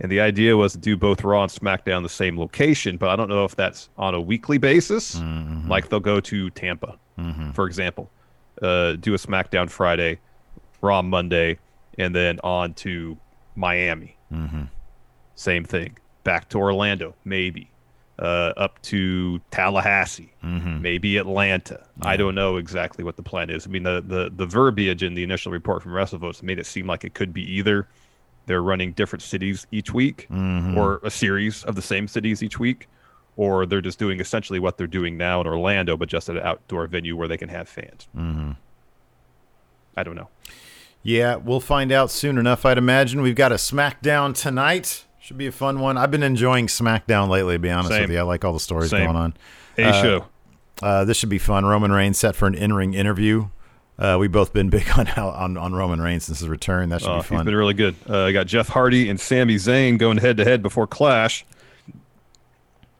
and 0.00 0.10
the 0.10 0.20
idea 0.20 0.56
was 0.56 0.72
to 0.72 0.78
do 0.78 0.96
both 0.96 1.22
Raw 1.22 1.42
and 1.42 1.52
SmackDown 1.52 2.02
the 2.02 2.08
same 2.08 2.38
location, 2.38 2.96
but 2.96 3.10
I 3.10 3.16
don't 3.16 3.28
know 3.28 3.44
if 3.44 3.54
that's 3.54 3.90
on 3.98 4.14
a 4.14 4.20
weekly 4.20 4.58
basis. 4.58 5.16
Mm-hmm. 5.16 5.68
Like 5.68 5.88
they'll 5.88 6.00
go 6.00 6.20
to 6.20 6.50
Tampa, 6.50 6.98
mm-hmm. 7.18 7.50
for 7.50 7.66
example, 7.66 8.10
uh, 8.62 8.92
do 8.92 9.14
a 9.14 9.18
SmackDown 9.18 9.68
Friday, 9.68 10.18
Raw 10.80 11.02
Monday, 11.02 11.58
and 11.98 12.14
then 12.14 12.40
on 12.42 12.72
to 12.74 13.18
Miami. 13.56 14.16
Mm-hmm. 14.32 14.64
Same 15.34 15.64
thing. 15.64 15.98
Back 16.24 16.48
to 16.50 16.58
Orlando, 16.58 17.14
maybe. 17.24 17.70
Uh, 18.18 18.52
up 18.58 18.80
to 18.82 19.40
Tallahassee, 19.50 20.30
mm-hmm. 20.44 20.82
maybe 20.82 21.16
Atlanta. 21.16 21.86
I 22.02 22.18
don't 22.18 22.34
know 22.34 22.58
exactly 22.58 23.02
what 23.02 23.16
the 23.16 23.22
plan 23.22 23.48
is. 23.48 23.66
I 23.66 23.70
mean, 23.70 23.82
the, 23.82 24.04
the, 24.06 24.30
the 24.34 24.44
verbiage 24.44 25.02
in 25.02 25.14
the 25.14 25.22
initial 25.22 25.50
report 25.50 25.82
from 25.82 25.92
WrestleVotes 25.92 26.42
made 26.42 26.58
it 26.58 26.66
seem 26.66 26.86
like 26.86 27.02
it 27.04 27.14
could 27.14 27.32
be 27.32 27.50
either 27.50 27.88
they're 28.46 28.62
running 28.62 28.92
different 28.92 29.22
cities 29.22 29.66
each 29.70 29.92
week 29.92 30.26
mm-hmm. 30.30 30.76
or 30.76 31.00
a 31.02 31.10
series 31.10 31.64
of 31.64 31.74
the 31.74 31.82
same 31.82 32.08
cities 32.08 32.42
each 32.42 32.58
week 32.58 32.88
or 33.36 33.64
they're 33.66 33.80
just 33.80 33.98
doing 33.98 34.20
essentially 34.20 34.58
what 34.58 34.76
they're 34.76 34.86
doing 34.86 35.16
now 35.16 35.40
in 35.40 35.46
Orlando 35.46 35.96
but 35.96 36.08
just 36.08 36.28
at 36.28 36.36
an 36.36 36.42
outdoor 36.42 36.86
venue 36.86 37.16
where 37.16 37.28
they 37.28 37.36
can 37.36 37.48
have 37.48 37.68
fans. 37.68 38.08
Mm-hmm. 38.16 38.52
I 39.96 40.02
don't 40.02 40.16
know. 40.16 40.28
Yeah, 41.02 41.36
we'll 41.36 41.60
find 41.60 41.92
out 41.92 42.10
soon 42.10 42.36
enough, 42.36 42.66
I'd 42.66 42.78
imagine. 42.78 43.22
We've 43.22 43.34
got 43.34 43.52
a 43.52 43.56
SmackDown 43.56 44.34
tonight. 44.34 45.06
Should 45.18 45.38
be 45.38 45.46
a 45.46 45.52
fun 45.52 45.80
one. 45.80 45.96
I've 45.96 46.10
been 46.10 46.22
enjoying 46.22 46.66
SmackDown 46.66 47.28
lately, 47.28 47.54
to 47.54 47.58
be 47.58 47.70
honest 47.70 47.90
Same. 47.90 48.02
with 48.02 48.10
you. 48.10 48.18
I 48.18 48.22
like 48.22 48.44
all 48.44 48.52
the 48.52 48.60
stories 48.60 48.90
Same. 48.90 49.04
going 49.04 49.16
on. 49.16 49.34
A 49.78 49.84
uh, 49.84 50.02
show. 50.02 50.26
Uh, 50.82 51.04
this 51.04 51.16
should 51.16 51.28
be 51.28 51.38
fun. 51.38 51.64
Roman 51.64 51.92
Reigns 51.92 52.18
set 52.18 52.36
for 52.36 52.46
an 52.46 52.54
in-ring 52.54 52.94
interview 52.94 53.48
uh, 54.00 54.16
we've 54.18 54.32
both 54.32 54.52
been 54.52 54.70
big 54.76 54.86
on, 54.98 55.06
on 55.08 55.56
on 55.56 55.72
Roman 55.74 56.00
Reigns 56.00 56.24
since 56.24 56.40
his 56.40 56.48
return. 56.48 56.88
That 56.88 57.02
should 57.02 57.10
uh, 57.10 57.18
be 57.18 57.22
fun. 57.22 57.38
He's 57.38 57.44
been 57.44 57.56
really 57.56 57.74
good. 57.74 57.94
Uh, 58.08 58.24
I 58.24 58.32
got 58.32 58.46
Jeff 58.46 58.68
Hardy 58.68 59.08
and 59.08 59.20
Sami 59.20 59.56
Zayn 59.56 59.98
going 59.98 60.18
head 60.18 60.36
to 60.38 60.44
head 60.44 60.62
before 60.62 60.86
Clash. 60.86 61.44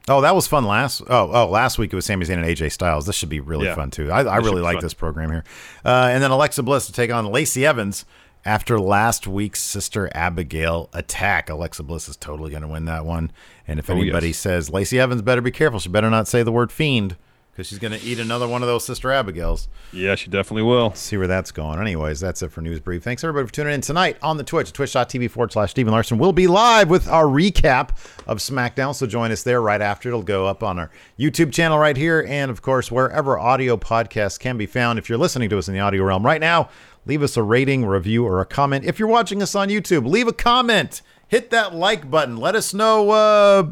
Oh, 0.08 0.22
that 0.22 0.34
was 0.34 0.46
fun 0.46 0.64
last. 0.64 1.02
Oh, 1.08 1.30
oh, 1.32 1.48
last 1.48 1.78
week 1.78 1.92
it 1.92 1.96
was 1.96 2.04
Sami 2.06 2.26
Zayn 2.26 2.38
and 2.38 2.44
AJ 2.44 2.72
Styles. 2.72 3.06
This 3.06 3.14
should 3.16 3.28
be 3.28 3.40
really 3.40 3.66
yeah. 3.66 3.74
fun 3.74 3.90
too. 3.90 4.10
I, 4.10 4.22
I 4.22 4.36
really 4.38 4.62
like 4.62 4.76
fun. 4.76 4.82
this 4.82 4.94
program 4.94 5.30
here. 5.30 5.44
Uh, 5.84 6.08
and 6.10 6.22
then 6.22 6.30
Alexa 6.30 6.62
Bliss 6.62 6.86
to 6.86 6.92
take 6.92 7.12
on 7.12 7.26
Lacey 7.26 7.64
Evans 7.64 8.04
After 8.44 8.80
last 8.80 9.26
week's 9.26 9.60
Sister 9.60 10.10
Abigail 10.14 10.88
attack, 10.94 11.50
Alexa 11.50 11.82
Bliss 11.82 12.08
is 12.08 12.16
totally 12.16 12.50
going 12.50 12.62
to 12.62 12.68
win 12.68 12.86
that 12.86 13.04
one. 13.04 13.30
And 13.68 13.78
if 13.78 13.88
Oh, 13.90 13.92
anybody 13.92 14.28
yes. 14.28 14.38
says 14.38 14.70
Lacey 14.70 14.98
Evans 14.98 15.22
better 15.22 15.42
be 15.42 15.50
careful, 15.50 15.78
she 15.78 15.90
better 15.90 16.10
not 16.10 16.26
say 16.26 16.42
the 16.42 16.50
word 16.50 16.72
fiend 16.72 17.16
because 17.52 17.66
she's 17.66 17.78
going 17.78 17.92
to 17.92 18.02
eat 18.04 18.18
another 18.18 18.48
one 18.48 18.62
of 18.62 18.68
those 18.68 18.84
Sister 18.84 19.10
Abigails. 19.12 19.68
Yeah, 19.92 20.14
she 20.14 20.30
definitely 20.30 20.62
will. 20.62 20.94
See 20.94 21.16
where 21.16 21.26
that's 21.26 21.52
going. 21.52 21.78
Anyways, 21.78 22.20
that's 22.20 22.42
it 22.42 22.52
for 22.52 22.60
News 22.60 22.80
Brief. 22.80 23.02
Thanks 23.02 23.24
everybody 23.24 23.46
for 23.46 23.52
tuning 23.52 23.74
in 23.74 23.80
tonight 23.80 24.16
on 24.22 24.36
the 24.36 24.44
Twitch, 24.44 24.72
twitch.tv 24.72 25.30
forward 25.30 25.52
slash 25.52 25.70
Stephen 25.70 25.92
Larson. 25.92 26.18
We'll 26.18 26.32
be 26.32 26.46
live 26.46 26.88
with 26.88 27.08
our 27.08 27.26
recap 27.26 27.90
of 28.26 28.38
SmackDown, 28.38 28.94
so 28.94 29.06
join 29.06 29.32
us 29.32 29.42
there 29.42 29.60
right 29.60 29.80
after. 29.80 30.08
It'll 30.08 30.22
go 30.22 30.46
up 30.46 30.62
on 30.62 30.78
our 30.78 30.90
YouTube 31.18 31.52
channel 31.52 31.78
right 31.78 31.96
here, 31.96 32.24
and 32.28 32.50
of 32.50 32.62
course, 32.62 32.90
wherever 32.90 33.38
audio 33.38 33.76
podcasts 33.76 34.38
can 34.38 34.56
be 34.56 34.66
found. 34.66 34.98
If 34.98 35.08
you're 35.08 35.18
listening 35.18 35.50
to 35.50 35.58
us 35.58 35.68
in 35.68 35.74
the 35.74 35.80
audio 35.80 36.04
realm 36.04 36.24
right 36.24 36.40
now, 36.40 36.70
leave 37.06 37.22
us 37.22 37.36
a 37.36 37.42
rating, 37.42 37.84
review, 37.84 38.24
or 38.24 38.40
a 38.40 38.46
comment. 38.46 38.84
If 38.84 38.98
you're 38.98 39.08
watching 39.08 39.42
us 39.42 39.54
on 39.54 39.68
YouTube, 39.68 40.06
leave 40.06 40.28
a 40.28 40.32
comment. 40.32 41.02
Hit 41.28 41.50
that 41.50 41.74
like 41.74 42.10
button. 42.10 42.36
Let 42.36 42.54
us 42.54 42.74
know. 42.74 43.10
Uh, 43.10 43.70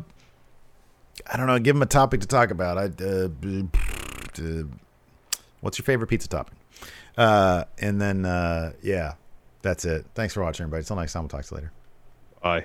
I 1.30 1.36
don't 1.36 1.46
know. 1.46 1.58
Give 1.58 1.74
them 1.74 1.82
a 1.82 1.86
topic 1.86 2.20
to 2.20 2.26
talk 2.26 2.50
about. 2.50 2.78
I, 2.78 3.04
uh, 3.04 3.28
uh, 3.28 4.62
what's 5.60 5.78
your 5.78 5.84
favorite 5.84 6.08
pizza 6.08 6.28
topping? 6.28 6.56
Uh, 7.16 7.64
and 7.78 8.00
then, 8.00 8.24
uh, 8.24 8.72
yeah, 8.82 9.14
that's 9.62 9.84
it. 9.84 10.06
Thanks 10.14 10.34
for 10.34 10.42
watching, 10.42 10.64
everybody. 10.64 10.80
Until 10.80 10.96
next 10.96 11.12
time, 11.12 11.24
we'll 11.24 11.28
talk 11.28 11.44
to 11.44 11.54
you 11.54 11.56
later. 11.56 11.72
Bye. 12.42 12.64